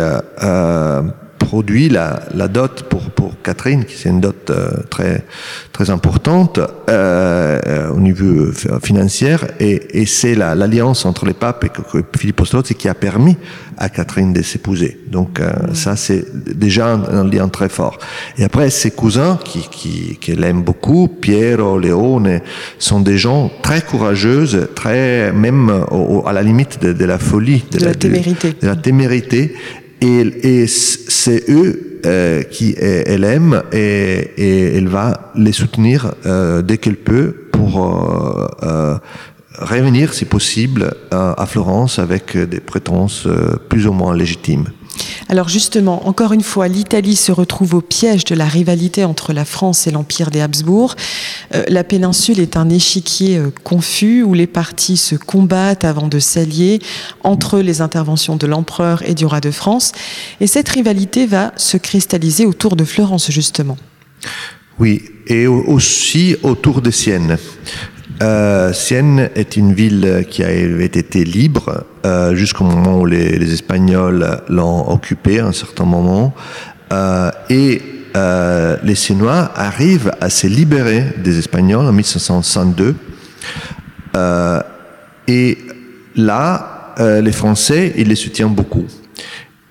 produit 1.52 1.90
la, 1.90 2.22
la 2.34 2.48
dot 2.48 2.84
pour, 2.88 3.02
pour 3.10 3.34
Catherine, 3.42 3.84
qui 3.84 3.94
c'est 3.98 4.08
une 4.08 4.22
dot 4.22 4.48
euh, 4.48 4.70
très, 4.88 5.22
très 5.70 5.90
importante 5.90 6.58
euh, 6.88 7.90
au 7.90 8.00
niveau 8.00 8.50
financier, 8.82 9.36
et, 9.60 10.00
et 10.00 10.06
c'est 10.06 10.34
l'alliance 10.34 11.04
entre 11.04 11.26
les 11.26 11.34
papes 11.34 11.64
et 11.64 12.18
Philippe 12.18 12.42
Strozzi 12.46 12.74
qui 12.74 12.88
a 12.88 12.94
permis 12.94 13.36
à 13.76 13.90
Catherine 13.90 14.32
de 14.32 14.40
s'épouser. 14.40 14.98
Donc 15.08 15.40
euh, 15.40 15.52
ça, 15.74 15.96
c'est 15.96 16.24
déjà 16.56 16.94
un, 16.94 17.28
lien 17.28 17.48
très 17.48 17.68
fort. 17.68 17.98
Et 18.38 18.44
après, 18.44 18.70
ses 18.70 18.90
cousins, 18.90 19.38
qui, 19.44 19.60
qui, 19.70 20.16
qui 20.20 20.34
l'aiment 20.34 20.62
beaucoup, 20.62 21.06
Piero, 21.08 21.78
Leone, 21.78 22.40
sont 22.78 23.00
des 23.00 23.18
gens 23.18 23.50
très 23.62 23.82
courageux, 23.82 24.46
très 24.74 25.32
même 25.32 25.84
au, 25.90 26.26
à 26.26 26.32
la 26.32 26.42
limite 26.42 26.82
de, 26.82 26.92
de 26.94 27.04
la 27.04 27.18
folie, 27.18 27.64
de, 27.70 27.78
de 27.78 27.84
la, 27.84 27.94
témérité. 27.94 28.52
De, 28.52 28.60
de 28.62 28.66
la 28.66 28.76
témérité, 28.76 29.54
et, 30.02 30.66
c'est 30.66 31.48
eux 31.48 32.00
euh, 32.04 32.42
qui 32.42 32.74
elle 32.78 33.24
aime 33.24 33.62
et, 33.72 34.76
elle 34.76 34.88
va 34.88 35.32
les 35.36 35.52
soutenir 35.52 36.14
euh, 36.26 36.62
dès 36.62 36.78
qu'elle 36.78 36.96
peut 36.96 37.48
pour 37.52 37.86
euh, 38.62 38.96
revenir, 39.58 40.12
si 40.14 40.24
possible, 40.24 40.94
à 41.10 41.46
Florence 41.46 41.98
avec 41.98 42.36
des 42.36 42.60
prétences 42.60 43.28
plus 43.68 43.86
ou 43.86 43.92
moins 43.92 44.16
légitimes. 44.16 44.68
Alors 45.28 45.48
justement, 45.48 46.06
encore 46.06 46.32
une 46.32 46.42
fois, 46.42 46.68
l'Italie 46.68 47.16
se 47.16 47.32
retrouve 47.32 47.74
au 47.74 47.80
piège 47.80 48.24
de 48.24 48.34
la 48.34 48.46
rivalité 48.46 49.04
entre 49.04 49.32
la 49.32 49.44
France 49.44 49.86
et 49.86 49.90
l'Empire 49.90 50.30
des 50.30 50.40
Habsbourg. 50.40 50.94
Euh, 51.54 51.64
la 51.68 51.84
péninsule 51.84 52.40
est 52.40 52.56
un 52.56 52.68
échiquier 52.68 53.38
euh, 53.38 53.50
confus 53.64 54.22
où 54.22 54.34
les 54.34 54.46
partis 54.46 54.96
se 54.96 55.14
combattent 55.14 55.84
avant 55.84 56.08
de 56.08 56.18
s'allier 56.18 56.80
entre 57.24 57.60
les 57.60 57.80
interventions 57.80 58.36
de 58.36 58.46
l'empereur 58.46 59.02
et 59.08 59.14
du 59.14 59.24
roi 59.24 59.40
de 59.40 59.50
France. 59.50 59.92
Et 60.40 60.46
cette 60.46 60.68
rivalité 60.68 61.26
va 61.26 61.52
se 61.56 61.76
cristalliser 61.76 62.44
autour 62.44 62.76
de 62.76 62.84
Florence, 62.84 63.30
justement. 63.30 63.78
Oui, 64.78 65.02
et 65.26 65.46
aussi 65.46 66.36
autour 66.42 66.82
de 66.82 66.90
Sienne. 66.90 67.38
Euh, 68.22 68.72
Sienne 68.72 69.30
est 69.34 69.56
une 69.56 69.72
ville 69.72 70.24
qui 70.30 70.44
avait 70.44 70.84
été 70.86 71.24
libre 71.24 71.84
euh, 72.06 72.36
jusqu'au 72.36 72.62
moment 72.62 73.00
où 73.00 73.06
les, 73.06 73.52
Espagnols 73.52 74.42
l'ont 74.48 74.88
occupée 74.90 75.40
à 75.40 75.46
un 75.46 75.52
certain 75.52 75.84
moment. 75.84 76.32
Euh, 76.92 77.30
et 77.50 77.82
les 78.84 78.94
Siennois 78.94 79.50
arrivent 79.56 80.12
à 80.20 80.28
se 80.28 80.46
libérer 80.46 81.04
des 81.24 81.38
Espagnols 81.38 81.86
en 81.86 81.92
1562. 81.92 82.94
Euh, 84.14 84.62
et 85.26 85.58
là, 86.14 86.94
les 86.98 87.32
Français, 87.32 87.94
ils 87.96 88.08
les 88.08 88.16
soutiennent 88.16 88.54
beaucoup. 88.54 88.84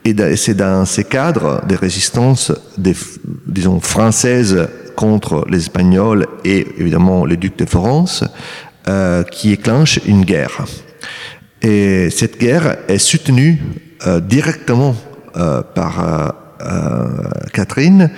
Et 0.03 0.15
c'est 0.35 0.55
dans 0.55 0.85
ces 0.85 1.03
cadres 1.03 1.61
des 1.67 1.75
résistances, 1.75 2.51
des, 2.77 2.95
disons, 3.45 3.79
françaises 3.79 4.67
contre 5.01 5.45
les 5.49 5.57
Espagnols 5.57 6.27
et 6.45 6.59
évidemment 6.77 7.25
les 7.25 7.35
ducs 7.35 7.57
de 7.57 7.65
Florence, 7.65 8.23
euh, 8.87 9.23
qui 9.23 9.51
éclenche 9.51 9.99
une 10.05 10.23
guerre. 10.23 10.63
Et 11.63 12.11
cette 12.11 12.39
guerre 12.39 12.77
est 12.87 12.99
soutenue 12.99 13.59
euh, 14.05 14.19
directement 14.19 14.95
euh, 15.35 15.63
par 15.63 16.35
Catherine, 17.53 18.11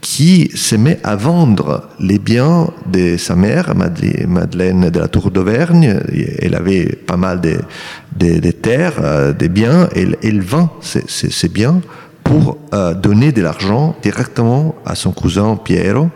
qui 0.00 0.50
se 0.54 0.76
met 0.76 0.98
à 1.04 1.14
vendre 1.14 1.90
les 2.00 2.18
biens 2.18 2.70
de 2.86 3.18
sa 3.18 3.36
mère, 3.36 3.74
Madeleine 3.76 4.88
de 4.88 4.98
la 4.98 5.08
Tour 5.08 5.30
d'Auvergne. 5.30 6.00
Elle 6.38 6.54
avait 6.54 6.86
pas 6.86 7.18
mal 7.18 7.42
de, 7.42 8.50
terres, 8.52 9.34
des 9.34 9.50
biens, 9.50 9.90
et 9.94 10.06
elle, 10.22 10.40
vend 10.40 10.70
ces, 10.80 11.04
ces 11.06 11.48
biens 11.50 11.82
pour 12.24 12.58
euh, 12.72 12.94
donner 12.94 13.32
de 13.32 13.42
l'argent 13.42 13.94
directement 14.02 14.74
à 14.84 14.94
son 14.94 15.12
cousin 15.12 15.56
Piero 15.56 16.08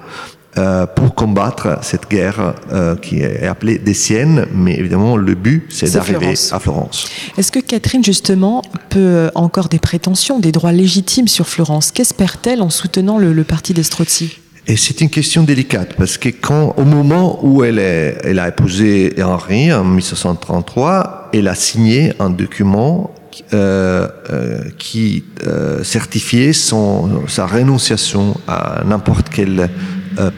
euh, 0.59 0.87
pour 0.87 1.15
combattre 1.15 1.79
cette 1.83 2.09
guerre 2.09 2.55
euh, 2.73 2.97
qui 2.97 3.21
est 3.21 3.47
appelée 3.47 3.79
des 3.79 3.93
Siennes, 3.93 4.47
mais 4.55 4.75
évidemment 4.75 5.17
le 5.17 5.35
but 5.35 5.67
c'est 5.69 5.93
d'arriver 5.93 6.35
à 6.51 6.59
Florence. 6.59 7.09
Est-ce 7.37 7.53
que 7.53 7.59
Catherine 7.59 8.03
justement 8.03 8.63
peut 8.89 9.31
encore 9.35 9.69
des 9.69 9.79
prétentions, 9.79 10.39
des 10.39 10.53
droits 10.53 10.73
légitimes 10.73 11.29
sur 11.29 11.47
Florence? 11.47 11.91
Qu'espère-t-elle 11.93 12.63
en 12.63 12.71
soutenant 12.71 13.19
le, 13.19 13.33
le 13.33 13.45
parti 13.45 13.75
des 13.75 13.83
Strozzi 13.83 14.39
et 14.69 14.77
c'est 14.77 15.01
une 15.01 15.11
question 15.11 15.45
délicate 15.45 15.95
parce 15.95 16.19
que 16.19 16.29
quand, 16.29 16.75
au 16.77 16.85
moment 16.85 17.39
où 17.45 17.63
elle, 17.63 17.79
est, 17.79 18.19
elle 18.25 18.41
a 18.41 18.49
épousé 18.49 19.15
Henri 19.23 19.73
en 19.73 19.85
1633, 19.85 21.31
elle 21.33 21.47
a 21.47 21.55
signé 21.55 22.13
un 22.19 22.31
document 22.31 23.15
euh, 23.53 24.09
euh, 24.31 24.61
qui 24.79 25.25
euh, 25.47 25.85
certifiait 25.85 26.53
son, 26.53 27.27
sa 27.29 27.47
renonciation 27.47 28.35
à 28.49 28.83
n'importe 28.85 29.29
quelle 29.29 29.69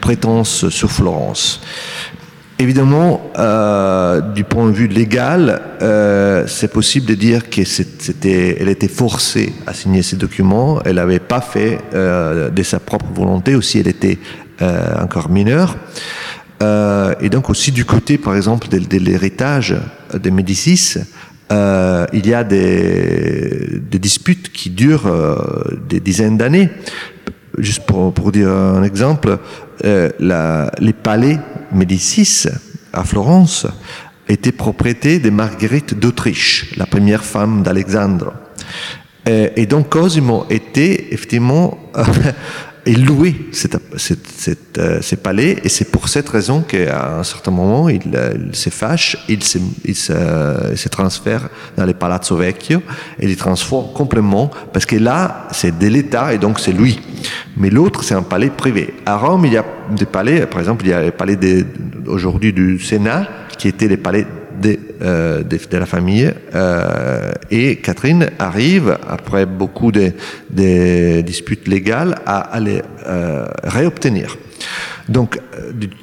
prétence 0.01 0.67
sur 0.67 0.91
Florence. 0.91 1.61
Évidemment, 2.57 3.31
du 4.35 4.43
point 4.43 4.67
de 4.67 4.73
vue 4.73 4.87
légal, 4.87 5.61
c'est 6.47 6.73
possible 6.73 7.05
de 7.05 7.15
dire 7.15 7.49
que 7.49 7.63
c'était, 7.63 8.57
elle 8.59 8.67
était 8.67 8.89
forcée 8.89 9.53
à 9.65 9.73
signer 9.73 10.01
ces 10.01 10.17
documents. 10.17 10.81
Elle 10.83 10.95
n'avait 10.95 11.19
pas 11.19 11.39
fait 11.39 11.79
de 11.93 12.63
sa 12.63 12.81
propre 12.81 13.05
volonté, 13.15 13.55
aussi 13.55 13.79
elle 13.79 13.87
était 13.87 14.19
encore 15.01 15.29
mineure. 15.29 15.77
Et 16.61 17.29
donc 17.29 17.49
aussi 17.49 17.71
du 17.71 17.85
côté, 17.85 18.17
par 18.17 18.35
exemple, 18.35 18.67
de, 18.67 18.79
de 18.79 18.97
l'héritage 18.97 19.77
des 20.13 20.31
Médicis, 20.31 20.97
euh, 21.51 22.05
il 22.13 22.27
y 22.27 22.33
a 22.33 22.43
des, 22.43 23.81
disputes 23.91 24.51
qui 24.51 24.69
durent 24.69 25.07
euh, 25.07 25.35
des 25.87 25.99
dizaines 25.99 26.37
d'années. 26.37 26.69
Juste 27.57 27.85
pour, 27.85 28.13
pour, 28.13 28.31
dire 28.31 28.49
un 28.49 28.83
exemple, 28.83 29.39
euh, 29.83 30.69
les 30.79 30.93
palais 30.93 31.39
Médicis 31.71 32.47
à 32.93 33.03
Florence 33.03 33.67
étaient 34.27 34.51
propriété 34.51 35.19
de 35.19 35.29
Marguerite 35.29 35.99
d'Autriche, 35.99 36.73
la 36.77 36.85
première 36.85 37.23
femme 37.23 37.63
d'Alexandre. 37.63 38.33
Et 39.25 39.67
donc 39.67 39.89
Cosimo 39.89 40.45
était 40.49 41.13
effectivement 41.13 41.77
et 42.89 43.35
cette, 43.51 43.77
euh, 44.77 44.99
ces 45.01 45.15
palais. 45.15 45.57
Et 45.63 45.69
c'est 45.69 45.91
pour 45.91 46.09
cette 46.09 46.27
raison 46.29 46.61
qu'à 46.61 47.19
un 47.19 47.23
certain 47.23 47.51
moment, 47.51 47.89
il, 47.89 48.01
euh, 48.15 48.33
se 48.53 48.69
fâche, 48.69 49.17
il 49.27 49.43
se, 49.43 49.59
il, 49.85 49.95
se, 49.95 50.89
transfère 50.89 51.49
dans 51.77 51.85
les 51.85 51.93
Palazzo 51.93 52.35
Vecchio 52.35 52.81
et 53.19 53.27
il 53.27 53.35
transforme 53.35 53.93
complètement, 53.93 54.49
parce 54.73 54.85
que 54.85 54.95
là, 54.95 55.47
c'est 55.51 55.77
de 55.77 55.87
l'État 55.87 56.33
et 56.33 56.37
donc 56.37 56.59
c'est 56.59 56.71
lui. 56.71 56.99
Mais 57.57 57.69
l'autre, 57.69 58.03
c'est 58.03 58.15
un 58.15 58.23
palais 58.23 58.49
privé. 58.49 58.95
À 59.05 59.17
Rome, 59.17 59.45
il 59.45 59.53
y 59.53 59.57
a 59.57 59.65
des 59.95 60.05
palais, 60.05 60.45
par 60.45 60.59
exemple, 60.59 60.85
il 60.85 60.89
y 60.89 60.93
a 60.93 61.03
le 61.03 61.11
palais 61.11 61.37
aujourd'hui 62.07 62.53
du 62.53 62.79
Sénat, 62.79 63.27
qui 63.57 63.67
était 63.67 63.87
les 63.87 63.97
palais 63.97 64.25
de, 64.61 64.77
euh, 65.01 65.43
de, 65.43 65.77
la 65.77 65.85
famille. 65.85 66.31
Euh, 66.55 67.31
et 67.51 67.77
Catherine 67.77 68.29
arrive, 68.39 68.97
après 69.07 69.45
beaucoup 69.45 69.91
de, 69.91 70.11
disputes 71.21 71.67
légales, 71.67 72.15
à, 72.25 72.59
les 72.59 72.81
euh, 73.07 73.45
réobtenir. 73.63 74.37
Donc 75.07 75.39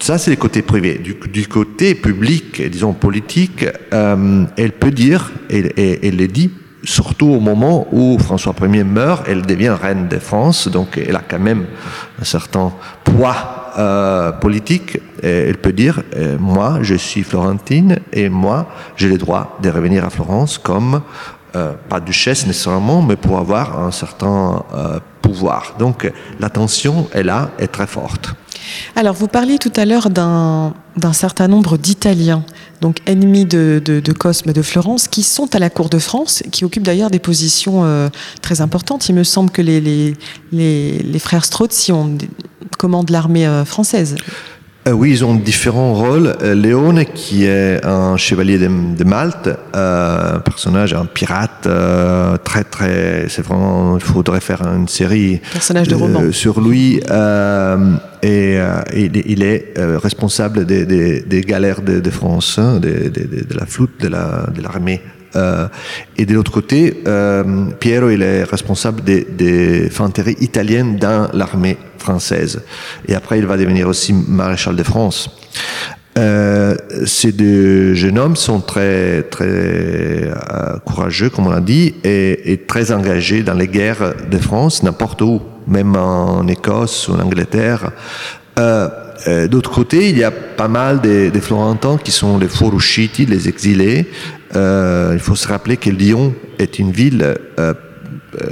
ça, 0.01 0.19
c'est 0.19 0.31
le 0.31 0.37
côté 0.37 0.63
privé. 0.63 0.99
Du, 0.99 1.17
du, 1.29 1.47
côté 1.47 1.95
public, 1.95 2.69
disons 2.71 2.93
politique, 2.93 3.65
elle 3.93 4.73
peut 4.73 4.91
dire, 4.91 5.33
et, 5.51 6.07
elle 6.07 6.17
le 6.17 6.27
dit, 6.27 6.51
surtout 6.83 7.27
au 7.27 7.41
moment 7.41 7.87
où 7.93 8.19
François 8.19 8.55
Ier 8.63 8.85
meurt, 8.85 9.27
elle 9.29 9.43
devient 9.43 9.75
reine 9.81 10.09
de 10.09 10.19
France, 10.19 10.69
donc 10.69 10.99
elle 10.99 11.15
a 11.15 11.23
quand 11.29 11.39
même 11.39 11.67
un 12.21 12.25
certain 12.25 12.73
poids 13.05 13.66
euh, 13.79 14.33
politique, 14.33 14.99
elle 15.23 15.59
peut 15.59 15.73
dire 15.73 16.03
euh, 16.15 16.37
moi 16.39 16.79
je 16.83 16.95
suis 16.95 17.23
florentine 17.23 17.99
et 18.13 18.29
moi 18.29 18.69
j'ai 18.97 19.09
le 19.09 19.19
droit 19.19 19.59
de 19.63 19.71
revenir 19.71 20.05
à 20.05 20.11
Florence 20.11 20.59
comme 20.59 21.03
pas 21.89 22.01
duchesse 22.01 22.47
nécessairement, 22.47 23.01
mais 23.01 23.17
pour 23.17 23.39
avoir 23.39 23.83
un 23.83 23.91
certain 23.91 24.63
pouvoir. 25.23 25.77
Donc 25.79 26.13
la 26.39 26.51
tension 26.51 27.09
est 27.15 27.23
là, 27.23 27.51
est 27.59 27.69
très 27.69 27.87
forte. 27.87 28.35
Alors, 28.95 29.15
vous 29.15 29.29
parliez 29.29 29.59
tout 29.59 29.73
à 29.77 29.85
l'heure 29.85 30.11
d'un 30.11 30.73
certain 31.13 31.49
nombre 31.49 31.77
d'Italiens, 31.77 32.45
donc 32.81 32.99
ennemis 33.07 33.45
de, 33.45 34.03
Cosme 34.19 34.53
de 34.53 34.63
Florence, 34.63 35.09
qui 35.09 35.23
sont 35.23 35.55
à 35.55 35.59
la 35.59 35.71
cour 35.71 35.89
de 35.89 35.99
France, 35.99 36.43
qui 36.51 36.65
occupent 36.65 36.83
d'ailleurs 36.83 37.11
des 37.11 37.19
positions 37.19 37.85
euh, 37.85 38.09
très 38.43 38.61
importantes. 38.61 39.09
Il 39.09 39.15
me 39.15 39.25
semble 39.25 39.51
que 39.51 39.63
les, 39.63 39.81
les, 39.81 40.15
les, 40.53 41.19
frères 41.19 41.45
Strozzi 41.45 41.93
ont, 41.93 42.17
commandent 42.79 43.11
l'armée 43.11 43.47
euh, 43.47 43.65
française. 43.65 44.17
Euh, 44.87 44.93
oui, 44.93 45.11
ils 45.11 45.25
ont 45.25 45.35
différents 45.35 45.95
rôles. 45.95 46.37
Euh, 46.43 46.55
Léone, 46.55 47.05
qui 47.13 47.45
est 47.45 47.85
un 47.85 48.17
chevalier 48.17 48.59
de, 48.59 49.05
Malte, 49.05 49.49
euh, 49.75 50.37
un 50.37 50.39
personnage, 50.39 50.95
un 50.95 51.07
pirate, 51.07 51.69
très 52.45 52.65
très. 52.65 53.27
C'est 53.29 53.43
vraiment. 53.43 53.97
Il 53.97 54.05
faudrait 54.05 54.41
faire 54.41 54.63
une 54.63 54.87
série. 54.87 55.41
Personnage 55.53 55.89
de 55.89 55.97
roman. 55.97 56.31
Sur 56.31 56.61
lui. 56.61 57.01
et 58.23 58.59
il, 58.95 59.43
est 59.43 59.75
responsable 59.77 60.65
des, 60.65 61.45
galères 61.47 61.83
de, 61.83 62.11
France, 62.11 62.59
hein, 62.59 62.79
de, 62.79 63.11
la 63.55 63.67
flotte 63.67 64.01
de 64.01 64.09
l'armée. 64.09 65.03
Et 66.17 66.27
de 66.27 66.35
l'autre 66.35 66.51
côté, 66.51 67.03
Piero, 67.81 68.11
il 68.11 68.23
est 68.23 68.45
responsable 68.45 69.03
des, 69.03 69.25
des 69.25 69.91
fanteries 69.91 70.37
italiennes 70.41 70.97
dans 70.97 71.29
l'armée 71.33 71.77
française. 71.99 72.63
Et 73.09 73.15
après, 73.15 73.39
il 73.39 73.47
va 73.47 73.57
devenir 73.57 73.89
aussi 73.89 74.13
maréchal 74.13 74.77
de 74.77 74.83
France. 74.83 75.31
Euh, 76.19 76.75
ces 77.05 77.33
deux 77.33 77.93
jeunes 77.95 78.19
hommes 78.19 78.37
sont 78.37 78.61
très 78.61 79.23
très 79.25 79.45
euh, 79.47 80.79
courageux, 80.85 81.29
comme 81.29 81.47
on 81.47 81.51
l'a 81.51 81.61
dit, 81.61 81.95
et, 82.05 82.63
très 82.67 82.91
engagés 82.91 83.43
dans 83.43 83.55
les 83.55 83.69
guerres 83.69 84.15
de 84.31 84.39
France, 84.39 84.83
n'importe 84.83 85.21
où, 85.21 85.43
même 85.67 85.95
en 85.95 86.47
Écosse 86.47 87.09
ou 87.09 87.15
en 87.15 87.21
Angleterre. 87.21 87.91
Euh, 88.59 88.89
D'autre 89.51 89.71
côté, 89.71 90.11
il 90.11 90.19
y 90.19 90.25
a 90.25 90.31
pas 90.31 90.69
mal 90.69 91.01
des, 91.01 91.41
Florentins 91.41 91.97
qui 91.97 92.13
sont 92.13 92.39
les 92.39 92.49
fuoriusciti, 92.49 93.27
les 93.27 93.49
exilés. 93.49 94.07
Il 94.55 95.19
faut 95.21 95.37
se 95.37 95.49
rappeler 95.49 95.77
que 95.77 95.91
Lyon 95.91 96.35
est 96.59 96.79
une 96.79 96.93
ville 96.93 97.37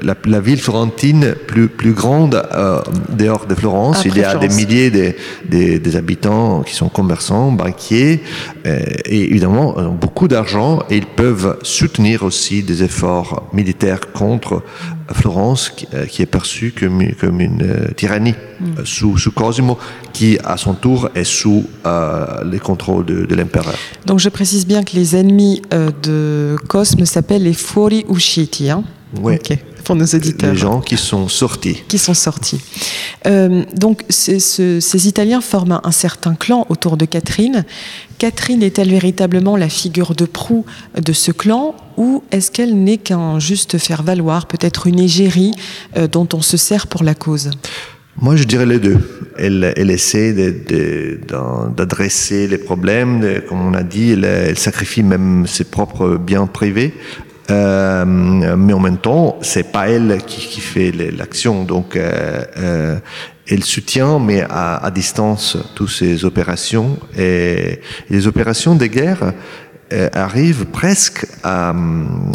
la, 0.02 0.14
la, 0.24 0.40
ville 0.40 0.60
florentine 0.60 1.34
plus, 1.46 1.68
plus 1.68 1.92
grande 1.92 2.42
euh, 2.52 2.80
dehors 3.10 3.46
de 3.46 3.54
Florence. 3.54 4.04
il 4.04 4.16
y 4.16 4.24
a 4.24 4.36
des 4.36 4.48
milliers 4.48 4.90
de, 4.90 5.14
des 5.48 5.96
habitants 5.96 6.62
qui 6.62 6.74
sont 6.74 6.88
commerçants, 6.88 7.52
banquiers, 7.52 8.22
euh, 8.66 8.82
et 9.04 9.22
évidemment 9.30 9.74
beaucoup 10.00 10.28
d'argent, 10.28 10.80
et 10.90 10.96
ils 10.96 11.06
peuvent 11.06 11.58
soutenir 11.62 12.22
aussi 12.22 12.62
des 12.62 12.82
efforts 12.82 13.48
militaires 13.52 14.12
contre 14.12 14.62
Florence, 15.12 15.70
qui, 15.70 15.86
euh, 15.94 16.06
est 16.18 16.26
perçue 16.26 16.72
comme, 16.78 17.02
comme 17.20 17.40
une 17.40 17.92
tyrannie 17.96 18.34
mm. 18.60 18.84
sous, 18.84 19.18
sous, 19.18 19.32
Cosimo, 19.32 19.78
qui 20.12 20.38
à 20.44 20.56
son 20.56 20.74
tour 20.74 21.08
est 21.14 21.24
sous 21.24 21.64
les 22.44 22.58
contrôles 22.58 23.04
de, 23.04 23.26
de 23.26 23.34
l'empereur. 23.34 23.74
Donc 24.06 24.18
je 24.20 24.28
précise 24.28 24.66
bien 24.66 24.82
que 24.82 24.94
les 24.94 25.16
ennemis 25.16 25.62
de 26.02 26.56
Cosme 26.68 27.04
s'appellent 27.04 27.42
les 27.42 27.52
Fuori 27.52 28.04
Usciti. 28.08 28.70
Hein 28.70 28.84
oui 29.20 29.38
pour 29.84 29.94
nos 29.94 30.04
auditeurs. 30.04 30.52
Les 30.52 30.58
gens 30.58 30.80
qui 30.80 30.96
sont 30.96 31.28
sortis. 31.28 31.82
Qui 31.88 31.98
sont 31.98 32.14
sortis. 32.14 32.60
Euh, 33.26 33.64
donc 33.76 34.02
ces 34.08 35.08
Italiens 35.08 35.40
forment 35.40 35.80
un, 35.84 35.92
certain 35.92 36.34
clan 36.34 36.66
autour 36.68 36.96
de 36.96 37.04
Catherine. 37.04 37.64
Catherine 38.18 38.62
est-elle 38.62 38.90
véritablement 38.90 39.56
la 39.56 39.68
figure 39.68 40.14
de 40.14 40.24
proue 40.24 40.64
de 41.00 41.12
ce 41.12 41.30
clan 41.30 41.74
ou 41.96 42.22
est-ce 42.32 42.50
qu'elle 42.50 42.74
n'est 42.82 42.98
qu'un 42.98 43.38
juste 43.38 43.78
faire-valoir, 43.78 44.46
peut-être 44.46 44.86
une 44.86 44.98
égérie 44.98 45.52
euh, 45.96 46.08
dont 46.08 46.28
on 46.32 46.42
se 46.42 46.56
sert 46.56 46.86
pour 46.86 47.04
la 47.04 47.14
cause? 47.14 47.50
Moi, 48.16 48.36
je 48.36 48.44
dirais 48.44 48.66
les 48.66 48.78
deux. 48.78 48.98
Elle, 49.36 49.72
elle 49.76 49.90
essaie 49.90 50.32
d'adresser 51.76 52.46
les 52.46 52.58
problèmes, 52.58 53.42
comme 53.48 53.60
on 53.60 53.74
a 53.74 53.82
dit, 53.82 54.12
elle, 54.12 54.24
elle, 54.24 54.58
sacrifie 54.58 55.02
même 55.02 55.48
ses 55.48 55.64
propres 55.64 56.16
biens 56.16 56.46
privés 56.46 56.94
euh, 57.50 58.04
mais 58.06 58.72
en 58.72 58.80
même 58.80 58.98
temps, 58.98 59.38
c'est 59.42 59.70
pas 59.70 59.88
elle 59.88 60.18
qui, 60.26 60.46
qui 60.46 60.60
fait 60.60 60.92
l'action, 60.92 61.64
donc 61.64 61.96
euh, 61.96 62.42
euh, 62.56 62.98
elle 63.48 63.64
soutient, 63.64 64.18
mais 64.18 64.42
à, 64.48 64.76
à, 64.76 64.90
distance, 64.90 65.58
toutes 65.74 65.90
ces 65.90 66.24
opérations. 66.24 66.98
Et, 67.18 67.80
les 68.08 68.26
opérations 68.26 68.74
de 68.74 68.86
guerre 68.86 69.32
euh, 69.92 70.08
arrivent 70.14 70.66
presque 70.66 71.26
à, 71.42 71.74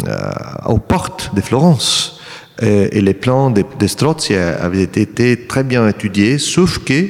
à, 0.06 0.70
aux 0.70 0.78
portes 0.78 1.34
de 1.34 1.40
Florence. 1.40 2.20
Et, 2.62 3.00
les 3.00 3.14
plans 3.14 3.50
de, 3.50 3.64
de 3.78 3.86
Strozzi 3.86 4.34
avaient 4.34 4.82
été 4.82 5.46
très 5.46 5.64
bien 5.64 5.88
étudiés, 5.88 6.38
sauf 6.38 6.78
que 6.78 7.06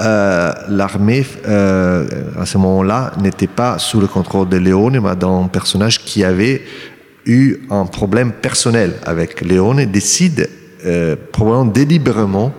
euh, 0.00 0.52
l'armée, 0.68 1.24
euh, 1.46 2.06
à 2.40 2.46
ce 2.46 2.58
moment-là, 2.58 3.12
n'était 3.20 3.46
pas 3.46 3.78
sous 3.78 4.00
le 4.00 4.08
contrôle 4.08 4.48
de 4.48 4.56
Léone, 4.56 5.00
mais 5.00 5.14
d'un 5.14 5.48
personnage 5.52 6.04
qui 6.04 6.24
avait 6.24 6.62
eu 7.26 7.58
un 7.70 7.86
problème 7.86 8.32
personnel 8.32 8.94
avec 9.04 9.40
Léon 9.40 9.78
et 9.78 9.86
décide 9.86 10.48
euh, 10.84 11.16
probablement 11.32 11.64
délibérément 11.64 12.52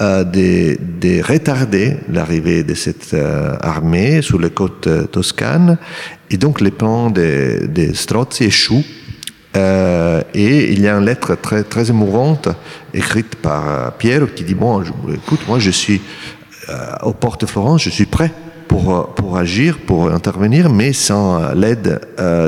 euh, 0.00 0.24
de, 0.24 0.78
de, 1.00 1.22
retarder 1.22 1.96
l'arrivée 2.08 2.62
de 2.62 2.74
cette 2.74 3.14
euh, 3.14 3.56
armée 3.60 4.22
sur 4.22 4.38
les 4.38 4.50
côtes 4.50 4.86
euh, 4.86 5.06
toscanes. 5.06 5.76
Et 6.30 6.36
donc 6.36 6.60
les 6.60 6.70
plans 6.70 7.10
de, 7.10 7.66
de 7.66 7.92
Strozzi 7.92 8.44
échouent. 8.44 8.84
Euh, 9.56 10.22
et 10.34 10.72
il 10.72 10.80
y 10.80 10.88
a 10.88 10.94
une 10.94 11.04
lettre 11.04 11.34
très, 11.34 11.64
très 11.64 11.90
émouvante 11.90 12.48
écrite 12.94 13.34
par 13.36 13.92
Pierre 13.94 14.32
qui 14.34 14.44
dit, 14.44 14.54
bon, 14.54 14.82
écoute, 15.12 15.40
moi 15.48 15.58
je 15.58 15.70
suis 15.70 16.00
aux 17.02 17.14
portes 17.14 17.40
de 17.40 17.46
Florence, 17.46 17.82
je 17.82 17.88
suis 17.88 18.04
prêt 18.04 18.30
pour, 18.68 19.14
pour 19.14 19.38
agir, 19.38 19.78
pour 19.78 20.12
intervenir, 20.12 20.68
mais 20.68 20.92
sans 20.92 21.54
l'aide 21.54 21.98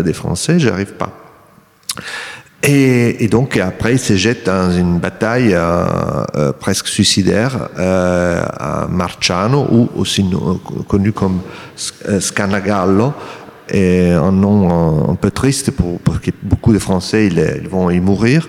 des 0.05 0.13
Français, 0.13 0.59
j'arrive 0.59 0.93
pas. 0.93 1.20
Et, 2.63 3.29
donc 3.29 3.57
après, 3.57 3.95
il 3.95 3.99
se 3.99 4.17
jette 4.17 4.47
dans 4.47 4.71
une 4.71 4.99
bataille 4.99 5.55
euh, 5.55 5.87
euh, 6.37 6.53
presque 6.53 6.89
suicidaire 6.89 7.69
euh, 7.79 8.43
à 8.59 8.87
Marciano, 8.87 9.67
ou 9.71 9.89
aussi 9.97 10.25
connu 10.87 11.13
comme 11.13 11.41
Scanagallo, 11.77 13.15
un 13.73 14.33
nom 14.33 15.11
un, 15.11 15.15
peu 15.15 15.31
triste 15.31 15.71
pour, 15.71 16.21
que 16.21 16.31
beaucoup 16.43 16.75
de 16.75 16.79
Français 16.79 17.29
ils, 17.29 17.69
vont 17.69 17.89
y 17.89 18.01
mourir. 18.01 18.49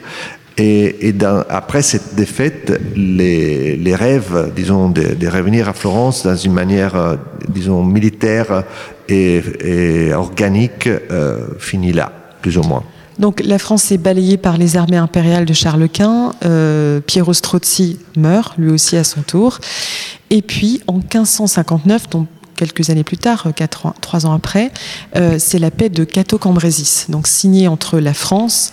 Et, 0.57 1.15
après 1.49 1.81
cette 1.81 2.13
défaite, 2.13 2.81
les, 2.95 3.95
rêves, 3.95 4.51
disons, 4.53 4.89
de, 4.89 5.27
revenir 5.27 5.69
à 5.69 5.73
Florence 5.73 6.23
dans 6.23 6.35
une 6.35 6.53
manière, 6.53 7.17
disons, 7.47 7.85
militaire 7.85 8.65
et 9.07 10.11
organique, 10.13 10.89
finit 11.59 11.93
là, 11.93 12.11
plus 12.41 12.57
ou 12.57 12.63
moins. 12.63 12.83
Donc 13.21 13.39
la 13.45 13.59
France 13.59 13.91
est 13.91 13.99
balayée 13.99 14.37
par 14.37 14.57
les 14.57 14.75
armées 14.75 14.97
impériales 14.97 15.45
de 15.45 15.53
Charles 15.53 15.87
Quint. 15.87 16.33
Euh, 16.43 16.99
Piero 17.01 17.33
Strozzi 17.33 17.99
meurt, 18.17 18.57
lui 18.57 18.71
aussi 18.71 18.97
à 18.97 19.03
son 19.03 19.21
tour. 19.21 19.59
Et 20.31 20.41
puis 20.41 20.81
en 20.87 20.95
1559, 20.95 22.09
donc 22.09 22.27
quelques 22.55 22.89
années 22.89 23.03
plus 23.03 23.17
tard, 23.17 23.47
quatre, 23.55 23.93
trois 24.01 24.25
ans 24.25 24.33
après, 24.33 24.71
euh, 25.15 25.37
c'est 25.37 25.59
la 25.59 25.69
paix 25.69 25.89
de 25.89 26.03
Cateau-Cambrésis, 26.03 27.05
donc 27.09 27.27
signée 27.27 27.67
entre 27.67 27.99
la 27.99 28.15
France 28.15 28.71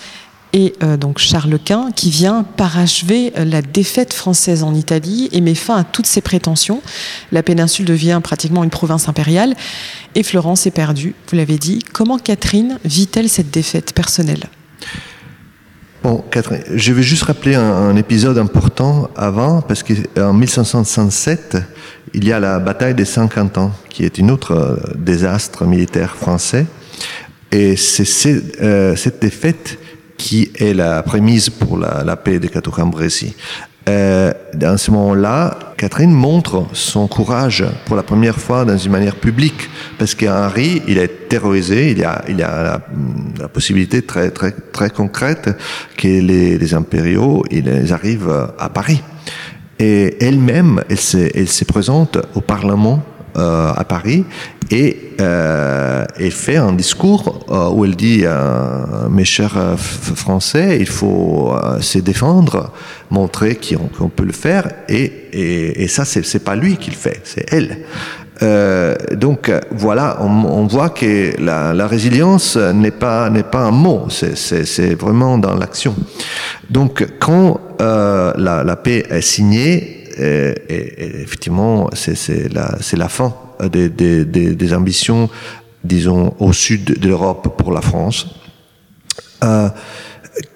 et 0.53 0.75
euh, 0.83 0.97
donc 0.97 1.19
Charles 1.19 1.59
Quint 1.63 1.91
qui 1.95 2.11
vient 2.11 2.43
parachever 2.43 3.33
euh, 3.37 3.45
la 3.45 3.61
défaite 3.61 4.15
française 4.15 4.63
en 4.63 4.75
Italie 4.75 5.29
et 5.33 5.41
met 5.41 5.55
fin 5.55 5.77
à 5.77 5.85
toutes 5.85 6.07
ses 6.07 6.21
prétentions. 6.21 6.81
La 7.33 7.43
péninsule 7.43 7.85
devient 7.85 8.21
pratiquement 8.23 8.65
une 8.65 8.71
province 8.71 9.09
impériale 9.09 9.55
et 10.15 10.23
Florence 10.23 10.67
est 10.67 10.71
perdue, 10.71 11.15
vous 11.31 11.37
l'avez 11.37 11.59
dit. 11.59 11.81
Comment 11.93 12.19
Catherine 12.19 12.79
vit-elle 12.85 13.29
cette 13.29 13.51
défaite 13.51 13.93
personnelle? 13.93 14.45
Bon, 16.03 16.25
Catherine, 16.31 16.63
je 16.75 16.93
vais 16.93 17.03
juste 17.03 17.25
rappeler 17.25 17.57
un, 17.57 17.97
épisode 17.97 18.39
important 18.39 19.11
avant, 19.17 19.61
parce 19.63 19.83
qu'en 19.83 20.33
1567, 20.33 21.57
il 22.15 22.25
y 22.25 22.33
a 22.33 22.39
la 22.39 22.61
bataille 22.61 22.95
des 22.95 23.05
50 23.05 23.59
ans, 23.59 23.73
qui 23.91 24.05
est 24.05 24.17
une 24.17 24.31
autre 24.31 24.53
euh, 24.53 24.77
désastre 24.97 25.65
militaire 25.65 26.15
français. 26.15 26.67
Et 27.51 27.77
c'est 27.77 28.05
cette 28.05 29.21
défaite 29.21 29.79
qui 30.19 30.51
est 30.57 30.75
la 30.75 31.03
prémisse 31.03 31.49
pour 31.49 31.79
la, 31.79 32.17
paix 32.17 32.39
de 32.39 32.49
Cateau-Cambrésis. 32.49 33.33
Euh, 33.89 34.35
dans 34.53 34.77
ce 34.77 34.91
moment-là, 34.91 35.57
Catherine 35.79 36.13
montre 36.13 36.67
son 36.75 37.09
courage 37.09 37.65
pour 37.87 37.97
la 37.97 38.03
première 38.03 38.37
fois 38.37 38.67
dans 38.67 38.77
une 38.77 38.93
manière 38.93 39.17
publique, 39.17 39.71
parce 39.99 40.15
qu'Henri, 40.15 40.83
il 40.87 40.99
est 40.99 41.29
terrorisé, 41.31 41.93
il 41.93 42.05
a, 42.05 42.23
il 42.29 42.43
a 42.43 42.83
la, 43.39 43.49
possibilité 43.49 44.03
très, 44.03 44.31
très, 44.31 44.51
très 44.51 44.91
concrète 44.91 45.57
que 45.97 46.07
les, 46.07 46.59
les 46.59 46.75
impériaux, 46.75 47.45
ils 47.51 47.93
arrivent 47.95 48.51
à 48.59 48.69
Paris. 48.69 49.01
Et 49.79 50.23
elle-même, 50.23 50.83
elle 50.91 51.01
se, 51.01 51.31
elle 51.35 51.49
se 51.49 51.65
présente 51.65 52.19
au 52.35 52.41
Parlement 52.41 53.03
à 53.39 53.85
Paris 53.85 54.25
et, 54.71 55.15
et, 55.19 56.31
fait 56.31 56.57
un 56.57 56.73
discours 56.73 57.47
où 57.75 57.85
elle 57.85 57.97
dit 57.97 58.25
mes 59.11 59.25
chers 59.25 59.59
Français, 59.79 60.79
il 60.81 60.87
faut 60.87 61.53
se 61.81 61.99
défendre, 61.99 62.73
montrer 63.11 63.57
qu'on 63.57 64.09
peut 64.09 64.25
le 64.25 64.33
faire 64.33 64.71
et, 64.89 65.13
et, 65.33 65.85
et 65.85 65.89
ça 65.89 66.05
c'est 66.05 66.45
pas 66.45 66.57
lui 66.57 66.77
qui 66.77 66.91
le 66.91 66.97
fait, 66.97 67.21
c'est 67.25 67.47
elle. 67.53 67.79
Euh, 68.43 68.95
donc 69.15 69.51
voilà, 69.73 70.19
on, 70.21 70.67
voit 70.67 70.91
que 70.91 71.33
la, 71.41 71.87
résilience 71.87 72.57
n'est 72.57 72.93
pas 72.93 73.31
n'est 73.31 73.43
pas 73.43 73.61
un 73.61 73.71
mot, 73.71 74.07
c'est 74.09 74.95
vraiment 74.95 75.39
dans 75.39 75.55
l'action. 75.55 75.95
Donc 76.71 77.05
quand 77.19 77.61
euh, 77.81 78.33
la, 78.37 78.77
paix 78.77 79.05
est 79.11 79.23
signée, 79.23 80.05
euh, 80.07 80.08
et, 80.19 81.21
effectivement 81.23 81.91
c'est 81.95 82.49
la 82.53 83.09
fin 83.09 83.35
des, 83.71 84.75
ambitions, 84.75 85.31
disons 85.85 86.35
au 86.39 86.53
sud 86.53 86.99
de 86.99 87.09
l'Europe 87.09 87.57
pour 87.57 87.73
la 87.73 87.81
France. 87.81 88.27
Euh, 89.45 89.69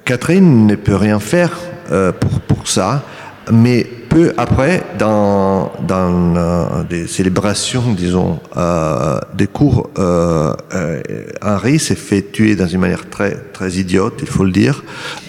Catherine 0.05 0.67
ne 0.67 0.75
peut 0.75 0.97
rien 0.97 1.21
faire 1.21 1.57
euh, 1.91 2.13
pour 2.49 2.69
ça, 2.69 3.05
mais 3.51 3.87
peu 4.13 4.33
après, 4.37 4.83
dans, 4.99 5.73
dans 5.87 6.37
euh, 6.37 6.83
des 6.89 7.07
célébrations, 7.07 7.93
disons, 7.93 8.41
euh, 8.57 9.19
des 9.35 9.47
cours, 9.47 9.91
euh, 9.99 10.55
euh 10.75 11.03
Henri 11.43 11.79
s'est 11.79 11.95
fait 11.95 12.23
tuer 12.23 12.55
dans 12.55 12.67
une 12.67 12.81
manière 12.81 13.09
très, 13.09 13.37
très 13.53 13.73
idiote, 13.73 14.15
il 14.21 14.29
faut 14.29 14.45
le 14.45 14.53
dire. 14.53 14.85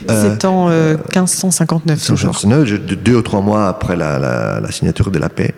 C'est 0.07 0.45
en 0.45 0.69
1559, 0.69 2.05
toujours. 2.05 2.41
Deux 2.45 3.15
ou 3.15 3.21
trois 3.21 3.41
mois 3.41 3.67
après 3.67 3.95
la, 3.95 4.19
la, 4.19 4.59
la 4.59 4.71
signature 4.71 5.11
de 5.11 5.19
la 5.19 5.29
paix. 5.29 5.53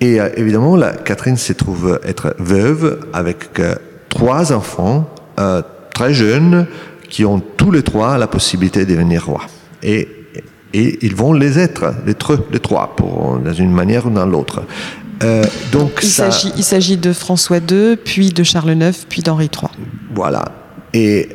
Et 0.00 0.18
évidemment, 0.36 0.76
la, 0.76 0.92
Catherine 0.92 1.36
se 1.36 1.52
trouve 1.52 1.98
être 2.04 2.34
veuve 2.38 3.00
avec 3.12 3.60
trois 4.08 4.52
enfants 4.52 5.10
très 5.94 6.14
jeunes 6.14 6.66
qui 7.08 7.24
ont 7.24 7.40
tous 7.40 7.70
les 7.70 7.82
trois 7.82 8.16
la 8.18 8.26
possibilité 8.26 8.84
de 8.84 8.90
devenir 8.90 9.26
roi. 9.26 9.42
Et 9.82 10.19
et 10.72 10.98
ils 11.02 11.14
vont 11.14 11.32
les 11.32 11.58
être, 11.58 11.94
les, 12.06 12.14
les 12.52 12.58
trois, 12.60 12.94
pour, 12.96 13.38
dans 13.38 13.52
une 13.52 13.72
manière 13.72 14.06
ou 14.06 14.10
dans 14.10 14.26
l'autre. 14.26 14.62
Euh, 15.22 15.44
donc 15.72 16.00
il 16.02 16.08
s'agit 16.64 16.96
de 16.96 17.12
François 17.12 17.58
II, 17.58 17.96
puis 17.96 18.30
de 18.30 18.42
Charles 18.42 18.72
IX, 18.72 19.04
puis 19.08 19.22
d'Henri 19.22 19.50
III. 19.52 19.70
Voilà. 20.14 20.44
Et, 20.94 21.28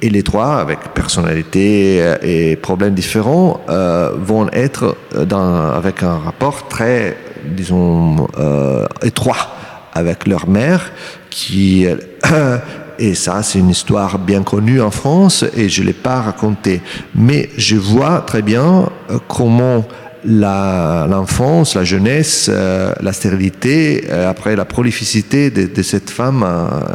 et, 0.00 0.08
les 0.08 0.22
trois, 0.22 0.56
avec 0.56 0.78
personnalité 0.94 2.14
et 2.22 2.56
problèmes 2.56 2.94
différents, 2.94 3.60
euh, 3.68 4.12
vont 4.16 4.48
être 4.50 4.96
dans, 5.26 5.72
avec 5.72 6.02
un 6.02 6.18
rapport 6.18 6.68
très, 6.68 7.16
disons, 7.44 8.28
euh, 8.38 8.86
étroit 9.02 9.54
avec 9.92 10.26
leur 10.26 10.48
mère, 10.48 10.92
qui 11.30 11.86
Et 12.98 13.14
ça, 13.14 13.42
c'est 13.42 13.58
une 13.58 13.70
histoire 13.70 14.18
bien 14.18 14.42
connue 14.42 14.80
en 14.80 14.90
France 14.90 15.44
et 15.56 15.68
je 15.68 15.82
ne 15.82 15.88
l'ai 15.88 15.92
pas 15.92 16.20
racontée. 16.20 16.80
Mais 17.14 17.50
je 17.56 17.76
vois 17.76 18.20
très 18.20 18.42
bien 18.42 18.88
euh, 19.10 19.18
comment 19.28 19.84
l'enfance, 20.26 21.74
la, 21.74 21.84
jeunesse, 21.84 22.48
euh, 22.50 22.94
la 23.02 23.12
stérilité, 23.12 24.06
euh, 24.08 24.30
après 24.30 24.56
la 24.56 24.64
prolificité 24.64 25.50
de, 25.50 25.82
cette 25.82 26.08
femme 26.08 26.42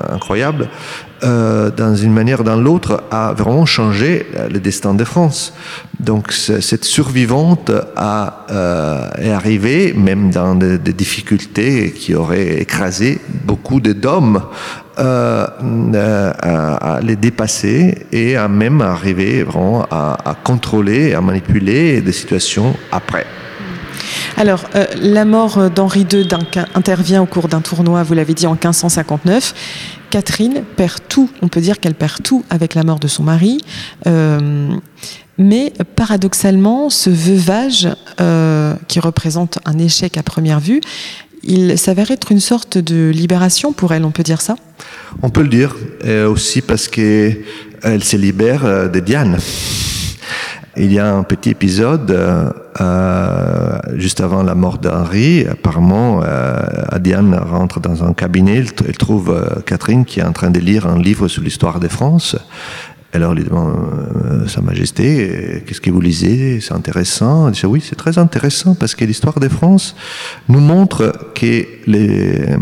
incroyable, 0.09 0.69
dans 1.21 1.95
une 1.95 2.13
manière 2.13 2.39
ou 2.39 2.43
dans 2.43 2.55
l'autre, 2.55 3.03
a 3.11 3.33
vraiment 3.33 3.65
changé 3.65 4.25
le 4.49 4.59
destin 4.59 4.93
de 4.93 5.03
France. 5.03 5.53
Donc 5.99 6.31
cette 6.31 6.85
survivante 6.85 7.71
a, 7.97 8.45
est 9.21 9.29
arrivée, 9.29 9.93
même 9.93 10.31
dans 10.31 10.55
des, 10.55 10.77
des, 10.77 10.93
difficultés 10.93 11.91
qui 11.91 12.15
auraient 12.15 12.61
écrasé 12.61 13.19
beaucoup 13.43 13.81
d'hommes, 13.81 14.41
euh, 14.99 16.33
à, 16.41 16.95
à, 16.95 17.01
les 17.01 17.15
dépasser 17.15 18.05
et 18.11 18.35
à 18.35 18.47
même 18.47 18.81
arriver 18.81 19.43
vraiment 19.43 19.85
à, 19.89 20.35
contrôler, 20.43 21.13
à 21.13 21.21
manipuler 21.21 22.01
des 22.01 22.11
situations 22.11 22.75
après. 22.91 23.25
Alors, 24.37 24.63
euh, 24.75 24.85
la 25.01 25.25
mort 25.25 25.69
d'Henri 25.69 26.05
II 26.11 26.27
intervient 26.75 27.21
au 27.21 27.25
cours 27.25 27.47
d'un 27.47 27.61
tournoi, 27.61 28.03
vous 28.03 28.13
l'avez 28.13 28.33
dit, 28.33 28.47
en 28.47 28.53
1559. 28.53 29.53
Catherine 30.09 30.63
perd 30.75 30.99
tout, 31.07 31.29
on 31.41 31.47
peut 31.47 31.61
dire 31.61 31.79
qu'elle 31.79 31.93
perd 31.93 32.23
tout 32.23 32.43
avec 32.49 32.73
la 32.73 32.83
mort 32.83 32.99
de 32.99 33.07
son 33.07 33.23
mari. 33.23 33.61
Euh, 34.07 34.69
mais 35.37 35.71
paradoxalement, 35.95 36.89
ce 36.89 37.09
veuvage, 37.09 37.87
euh, 38.19 38.75
qui 38.87 38.99
représente 38.99 39.59
un 39.65 39.77
échec 39.77 40.17
à 40.17 40.23
première 40.23 40.59
vue, 40.59 40.81
il 41.43 41.77
s'avère 41.77 42.11
être 42.11 42.31
une 42.31 42.39
sorte 42.39 42.77
de 42.77 43.09
libération 43.09 43.73
pour 43.73 43.93
elle, 43.93 44.05
on 44.05 44.11
peut 44.11 44.23
dire 44.23 44.41
ça 44.41 44.55
On 45.21 45.29
peut 45.29 45.41
le 45.41 45.49
dire, 45.49 45.75
et 46.03 46.21
aussi 46.21 46.61
parce 46.61 46.87
qu'elle 46.87 48.03
se 48.03 48.17
libère 48.17 48.89
de 48.89 48.99
Diane. 48.99 49.37
Il 50.77 50.93
y 50.93 50.99
a 50.99 51.13
un 51.13 51.23
petit 51.23 51.49
épisode 51.49 52.11
euh, 52.11 52.49
euh, 52.79 53.79
juste 53.95 54.21
avant 54.21 54.43
la 54.43 54.55
mort 54.55 54.77
d'Henri. 54.77 55.45
Apparemment, 55.45 56.21
euh, 56.23 56.61
Diane 56.99 57.35
rentre 57.35 57.79
dans 57.79 58.03
un 58.03 58.13
cabinet. 58.13 58.63
Elle 58.87 58.97
trouve 58.97 59.31
euh, 59.31 59.61
Catherine 59.65 60.05
qui 60.05 60.19
est 60.19 60.23
en 60.23 60.31
train 60.31 60.51
de 60.51 60.59
lire 60.59 60.87
un 60.87 60.97
livre 60.97 61.27
sur 61.27 61.41
l'histoire 61.41 61.79
de 61.79 61.87
France. 61.87 62.37
Alors, 63.11 63.33
lui 63.33 63.43
demande 63.43 63.73
euh, 63.73 64.47
Sa 64.47 64.61
Majesté, 64.61 65.63
qu'est-ce 65.65 65.81
que 65.81 65.89
vous 65.89 65.99
lisez? 65.99 66.61
C'est 66.61 66.73
intéressant. 66.73 67.47
Elle 67.47 67.53
dit 67.53 67.65
Oui, 67.65 67.83
c'est 67.83 67.95
très 67.95 68.19
intéressant 68.19 68.75
parce 68.75 68.93
que 68.93 69.03
l'histoire 69.03 69.39
de 69.39 69.49
France 69.49 69.95
nous 70.47 70.59
montre 70.59 71.31
que 71.33 71.65
les, 71.87 72.51
euh, 72.51 72.57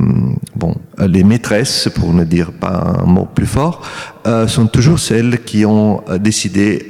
bon, 0.56 0.76
les 1.06 1.26
maîtresses, 1.26 1.90
pour 1.94 2.14
ne 2.14 2.24
dire 2.24 2.54
pas 2.54 2.96
un 3.02 3.06
mot 3.06 3.26
plus 3.26 3.46
fort, 3.46 3.82
euh, 4.26 4.48
sont 4.48 4.68
toujours 4.68 5.00
celles 5.00 5.44
qui 5.44 5.66
ont 5.66 6.02
décidé 6.18 6.88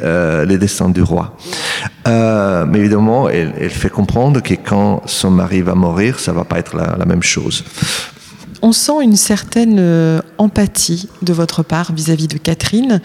les 0.48 0.58
destins 0.60 0.90
du 0.90 1.02
roi. 1.02 1.36
Mais 2.06 2.80
évidemment, 2.80 3.28
elle, 3.28 3.54
elle, 3.60 3.70
fait 3.72 3.90
comprendre 3.90 4.42
que 4.42 4.54
quand 4.54 5.02
son 5.08 5.32
mari 5.32 5.62
va 5.62 5.74
mourir, 5.74 6.20
ça 6.20 6.32
va 6.32 6.44
pas 6.44 6.60
être 6.60 6.76
la 6.76 7.06
même 7.06 7.24
chose 7.24 7.64
on 8.68 8.74
sent 8.74 9.02
une 9.02 9.16
certaine 9.16 9.78
euh, 9.80 10.20
empathie 10.38 11.08
de 11.22 11.32
votre 11.32 11.64
part 11.64 11.94
vis-à-vis 11.94 12.26
-vis 12.26 12.34
de 12.34 12.38
Catherine. 12.38 13.02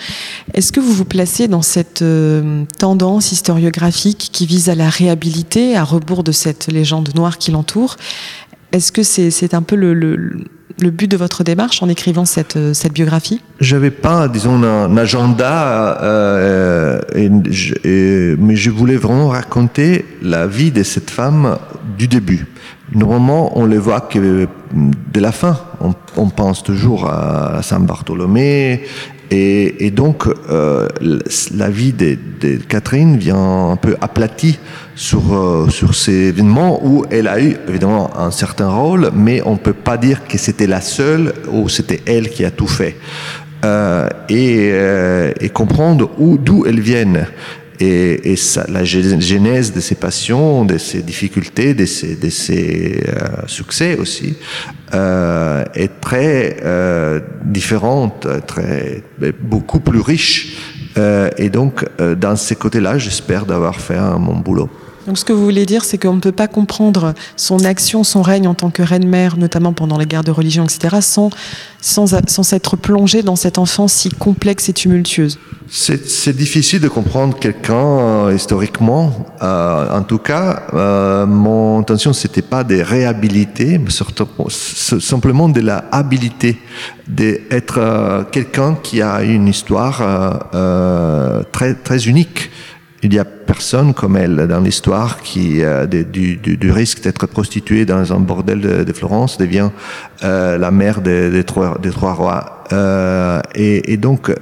Est-ce 0.54 0.72
que 0.72 0.80
vous 0.80 0.92
vous 0.92 1.04
placez 1.04 1.46
dans 1.46 1.62
cette 1.62 2.02
euh, 2.02 2.64
tendance 2.80 3.30
historiographique 3.30 4.30
qui 4.32 4.44
vise 4.44 4.68
à 4.68 4.74
la 4.74 4.88
réhabiliter, 4.88 5.76
à 5.76 5.84
rebours 5.84 6.24
de 6.24 6.32
cette 6.32 6.66
légende 6.66 7.10
noire 7.14 7.38
qui 7.38 7.52
l'entoure? 7.52 7.96
Est-ce 8.72 8.90
que 8.90 9.04
c'est 9.04 9.28
est 9.28 9.54
un 9.54 9.62
peu 9.62 9.76
le, 9.76 10.00
but 10.90 11.08
de 11.08 11.16
votre 11.16 11.44
démarche 11.44 11.80
en 11.80 11.88
écrivant 11.88 12.24
cette, 12.24 12.56
euh, 12.56 12.74
cette 12.74 12.92
biographie? 12.92 13.40
J'avais 13.60 13.92
pas, 13.92 14.26
disons, 14.26 14.60
un, 14.64 14.96
agenda, 14.96 16.00
mais 17.14 18.56
je 18.56 18.70
voulais 18.70 18.96
vraiment 18.96 19.28
raconter 19.28 20.06
la 20.22 20.48
vie 20.48 20.72
de 20.72 20.82
cette 20.82 21.10
femme 21.10 21.56
du 21.96 22.08
début. 22.08 22.46
Normalement, 22.94 23.58
on 23.58 23.66
les 23.66 23.78
voit 23.78 24.00
que 24.00 24.46
de 24.74 25.20
la 25.20 25.32
fin. 25.32 25.58
On, 26.16 26.28
pense 26.28 26.62
toujours 26.62 27.08
à 27.08 27.60
Saint 27.62 27.80
Bartholomé. 27.80 28.82
Et, 29.30 29.90
donc, 29.90 30.26
euh, 30.50 30.88
la 31.54 31.70
vie 31.70 31.94
de, 31.94 32.18
de, 32.40 32.56
Catherine 32.56 33.16
vient 33.16 33.70
un 33.70 33.76
peu 33.76 33.96
aplatie 34.02 34.58
sur, 34.94 35.34
euh, 35.34 35.70
sur 35.70 35.94
ces 35.94 36.28
événements 36.28 36.84
où 36.84 37.06
elle 37.10 37.28
a 37.28 37.40
eu 37.40 37.56
évidemment 37.66 38.10
un 38.18 38.30
certain 38.30 38.68
rôle, 38.68 39.10
mais 39.14 39.40
on 39.46 39.52
ne 39.52 39.58
peut 39.58 39.72
pas 39.72 39.96
dire 39.96 40.26
que 40.28 40.36
c'était 40.36 40.66
la 40.66 40.82
seule 40.82 41.32
ou 41.50 41.70
c'était 41.70 42.02
elle 42.04 42.28
qui 42.28 42.44
a 42.44 42.50
tout 42.50 42.66
fait. 42.66 42.96
Euh, 43.64 44.08
et, 44.28 44.70
euh, 44.72 45.32
et 45.40 45.48
comprendre 45.48 46.10
d'où 46.18 46.66
elles 46.66 46.80
viennent 46.80 47.26
et, 47.82 48.34
la 48.68 48.84
genèse 48.84 49.72
de 49.72 49.80
ses 49.80 49.94
passions, 49.94 50.64
de 50.64 50.78
ses 50.78 51.02
difficultés, 51.02 51.74
de 51.74 51.84
ses 51.84 53.02
euh, 53.08 53.46
succès 53.46 53.96
aussi, 53.96 54.36
euh, 54.94 55.64
est 55.74 56.00
très 56.00 56.58
euh, 56.64 57.20
différente, 57.44 58.26
très, 58.46 59.02
beaucoup 59.40 59.80
plus 59.80 60.00
riche. 60.00 60.56
Et 61.38 61.48
donc, 61.48 61.86
dans 61.98 62.36
ces 62.36 62.54
côtés-là, 62.54 62.98
j'espère 62.98 63.46
d'avoir 63.46 63.80
fait 63.80 63.98
mon 64.18 64.36
boulot. 64.36 64.68
Donc 65.06 65.18
ce 65.18 65.24
que 65.24 65.32
vous 65.32 65.42
voulez 65.42 65.66
dire, 65.66 65.84
c'est 65.84 65.98
qu'on 65.98 66.14
ne 66.14 66.20
peut 66.20 66.32
pas 66.32 66.48
comprendre 66.48 67.14
son 67.36 67.64
action, 67.64 68.04
son 68.04 68.22
règne 68.22 68.46
en 68.46 68.54
tant 68.54 68.70
que 68.70 68.82
reine-mère, 68.82 69.36
notamment 69.36 69.72
pendant 69.72 69.98
les 69.98 70.06
guerres 70.06 70.24
de 70.24 70.30
religion, 70.30 70.64
etc., 70.64 70.98
sans, 71.00 71.30
sans, 71.80 72.14
sans 72.28 72.52
être 72.52 72.76
plongé 72.76 73.22
dans 73.22 73.36
cette 73.36 73.58
enfance 73.58 73.92
si 73.92 74.10
complexe 74.10 74.68
et 74.68 74.72
tumultueuse. 74.72 75.38
C'est 75.74 76.36
difficile 76.36 76.80
de 76.80 76.88
comprendre 76.88 77.38
quelqu'un 77.38 77.74
euh, 77.74 78.34
historiquement. 78.34 79.26
Euh, 79.40 79.98
en 79.98 80.02
tout 80.02 80.18
cas, 80.18 80.64
euh, 80.74 81.24
mon 81.24 81.78
intention, 81.80 82.12
c'était 82.12 82.42
pas 82.42 82.62
de 82.62 82.78
réhabiliter, 82.78 83.78
mais 83.78 83.90
simplement 84.50 85.48
de 85.48 85.60
la 85.60 85.84
habilité, 85.90 86.60
d'être 87.08 88.26
quelqu'un 88.32 88.76
qui 88.82 89.00
a 89.00 89.22
une 89.22 89.48
histoire 89.48 90.50
très, 91.52 91.74
très 91.74 92.06
unique 92.06 92.50
il 93.02 93.12
y 93.12 93.18
a 93.18 93.24
personne 93.24 93.94
comme 93.94 94.16
elle 94.16 94.46
dans 94.46 94.60
l'histoire 94.60 95.20
qui, 95.22 95.62
euh, 95.62 95.86
du, 95.86 96.36
du, 96.36 96.70
risque 96.70 97.02
d'être 97.02 97.26
prostituée 97.26 97.84
dans 97.84 98.12
un 98.12 98.20
bordel 98.20 98.60
de, 98.60 98.92
Florence, 98.92 99.38
devient 99.38 99.70
euh, 100.22 100.56
la 100.56 100.70
mère 100.70 101.00
des, 101.00 101.42
trois, 101.42 101.74
rois. 102.14 102.64
Euh, 102.72 103.40
et, 103.56 103.92
et, 103.92 103.96
donc, 103.96 104.32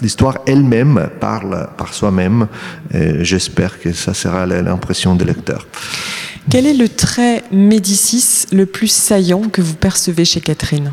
l'histoire 0.00 0.38
elle-même 0.46 1.08
parle 1.20 1.68
par 1.76 1.92
soi-même. 1.92 2.46
J'espère 3.20 3.78
que 3.78 3.92
ça 3.92 4.14
sera 4.14 4.46
l'impression 4.46 5.14
des 5.14 5.26
lecteurs. 5.26 5.66
Quel 6.50 6.66
est 6.66 6.74
le 6.74 6.88
trait 6.88 7.44
Médicis 7.52 8.46
le 8.52 8.66
plus 8.66 8.88
saillant 8.88 9.42
que 9.42 9.60
vous 9.60 9.74
percevez 9.74 10.24
chez 10.24 10.40
Catherine? 10.40 10.92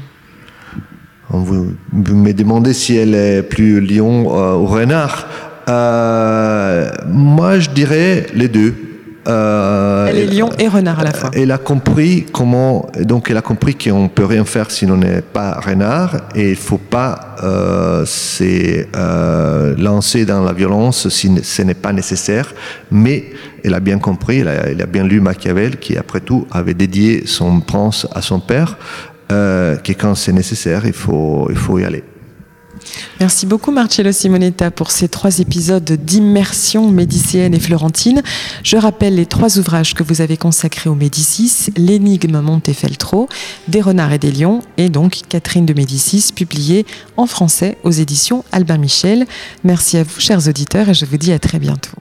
Vous, 1.29 1.73
vous 1.93 2.15
me 2.15 2.33
demandez 2.33 2.73
si 2.73 2.97
elle 2.97 3.15
est 3.15 3.43
plus 3.43 3.79
lion 3.79 4.25
ou 4.27 4.65
renard. 4.65 5.27
Euh, 5.72 6.91
moi, 7.07 7.59
je 7.59 7.69
dirais 7.69 8.28
les 8.34 8.47
deux. 8.47 8.74
Euh, 9.28 10.07
elle 10.09 10.17
est 10.17 10.26
lion 10.26 10.49
et 10.57 10.67
renard 10.67 10.99
à 10.99 11.03
la 11.03 11.13
fois. 11.13 11.30
Elle 11.34 11.51
a 11.51 11.59
compris 11.59 12.26
comment, 12.32 12.89
donc 13.01 13.30
elle 13.30 13.38
a 13.38 13.43
compris 13.43 13.76
qu'on 13.76 14.07
peut 14.07 14.26
rien 14.26 14.45
faire 14.45 14.72
si 14.72 14.88
l'on 14.88 14.97
n'est 14.97 15.22
pas 15.22 15.59
renard 15.59 16.17
et 16.34 16.49
il 16.49 16.55
faut 16.55 16.80
pas 16.80 17.36
euh, 17.43 18.03
euh, 18.41 19.76
lancer 19.78 20.26
dans 20.26 20.43
la 20.43 20.53
violence 20.53 21.07
si 21.09 21.32
ce 21.43 21.61
n'est 21.61 21.76
pas 21.76 21.93
nécessaire. 21.93 22.51
Mais 22.89 23.26
elle 23.63 23.76
a 23.76 23.80
bien 23.80 23.99
compris, 23.99 24.39
elle 24.39 24.47
a, 24.47 24.53
elle 24.69 24.82
a, 24.82 24.88
bien 24.88 25.03
lu 25.03 25.22
Machiavel 25.22 25.78
qui 25.78 25.97
après 25.97 26.22
tout 26.22 26.47
avait 26.51 26.74
dédié 26.74 27.28
son 27.28 27.59
prince 27.59 28.07
à 28.15 28.24
son 28.24 28.39
père, 28.39 28.78
que 29.30 29.91
quand 29.93 30.15
c'est 30.15 30.34
nécessaire, 30.34 30.86
il 30.86 30.93
faut, 30.93 31.47
il 31.49 31.55
faut 31.55 31.80
y 31.80 31.86
aller. 31.86 32.03
Merci 33.19 33.45
beaucoup 33.45 33.71
Marcello 33.71 34.11
Simonetta 34.11 34.71
pour 34.71 34.91
ces 34.91 35.07
trois 35.07 35.39
épisodes 35.39 35.91
d'immersion 35.91 36.89
médicienne 36.89 37.53
et 37.53 37.59
florentine. 37.59 38.21
Je 38.63 38.77
rappelle 38.77 39.15
les 39.15 39.25
trois 39.25 39.59
ouvrages 39.59 39.93
que 39.93 40.03
vous 40.03 40.21
avez 40.21 40.38
consacrés 40.38 40.89
aux 40.89 40.95
Médicis, 40.95 41.71
L'énigme 41.77 42.41
Montefeltro, 42.41 43.29
Des 43.67 43.82
renards 43.82 44.13
et 44.13 44.19
des 44.19 44.32
lions 44.32 44.61
et 44.77 44.89
donc 44.89 45.21
Catherine 45.29 45.65
de 45.65 45.73
Médicis, 45.73 46.32
publié 46.36 46.86
en 47.17 47.27
français 47.27 47.77
aux 47.84 47.91
éditions 47.91 48.43
Albin 48.51 48.77
Michel. 48.77 49.25
Merci 49.63 49.97
à 49.97 50.03
vous 50.03 50.19
chers 50.19 50.47
auditeurs 50.47 50.89
et 50.89 50.93
je 50.93 51.05
vous 51.05 51.17
dis 51.17 51.32
à 51.32 51.39
très 51.39 51.59
bientôt. 51.59 51.97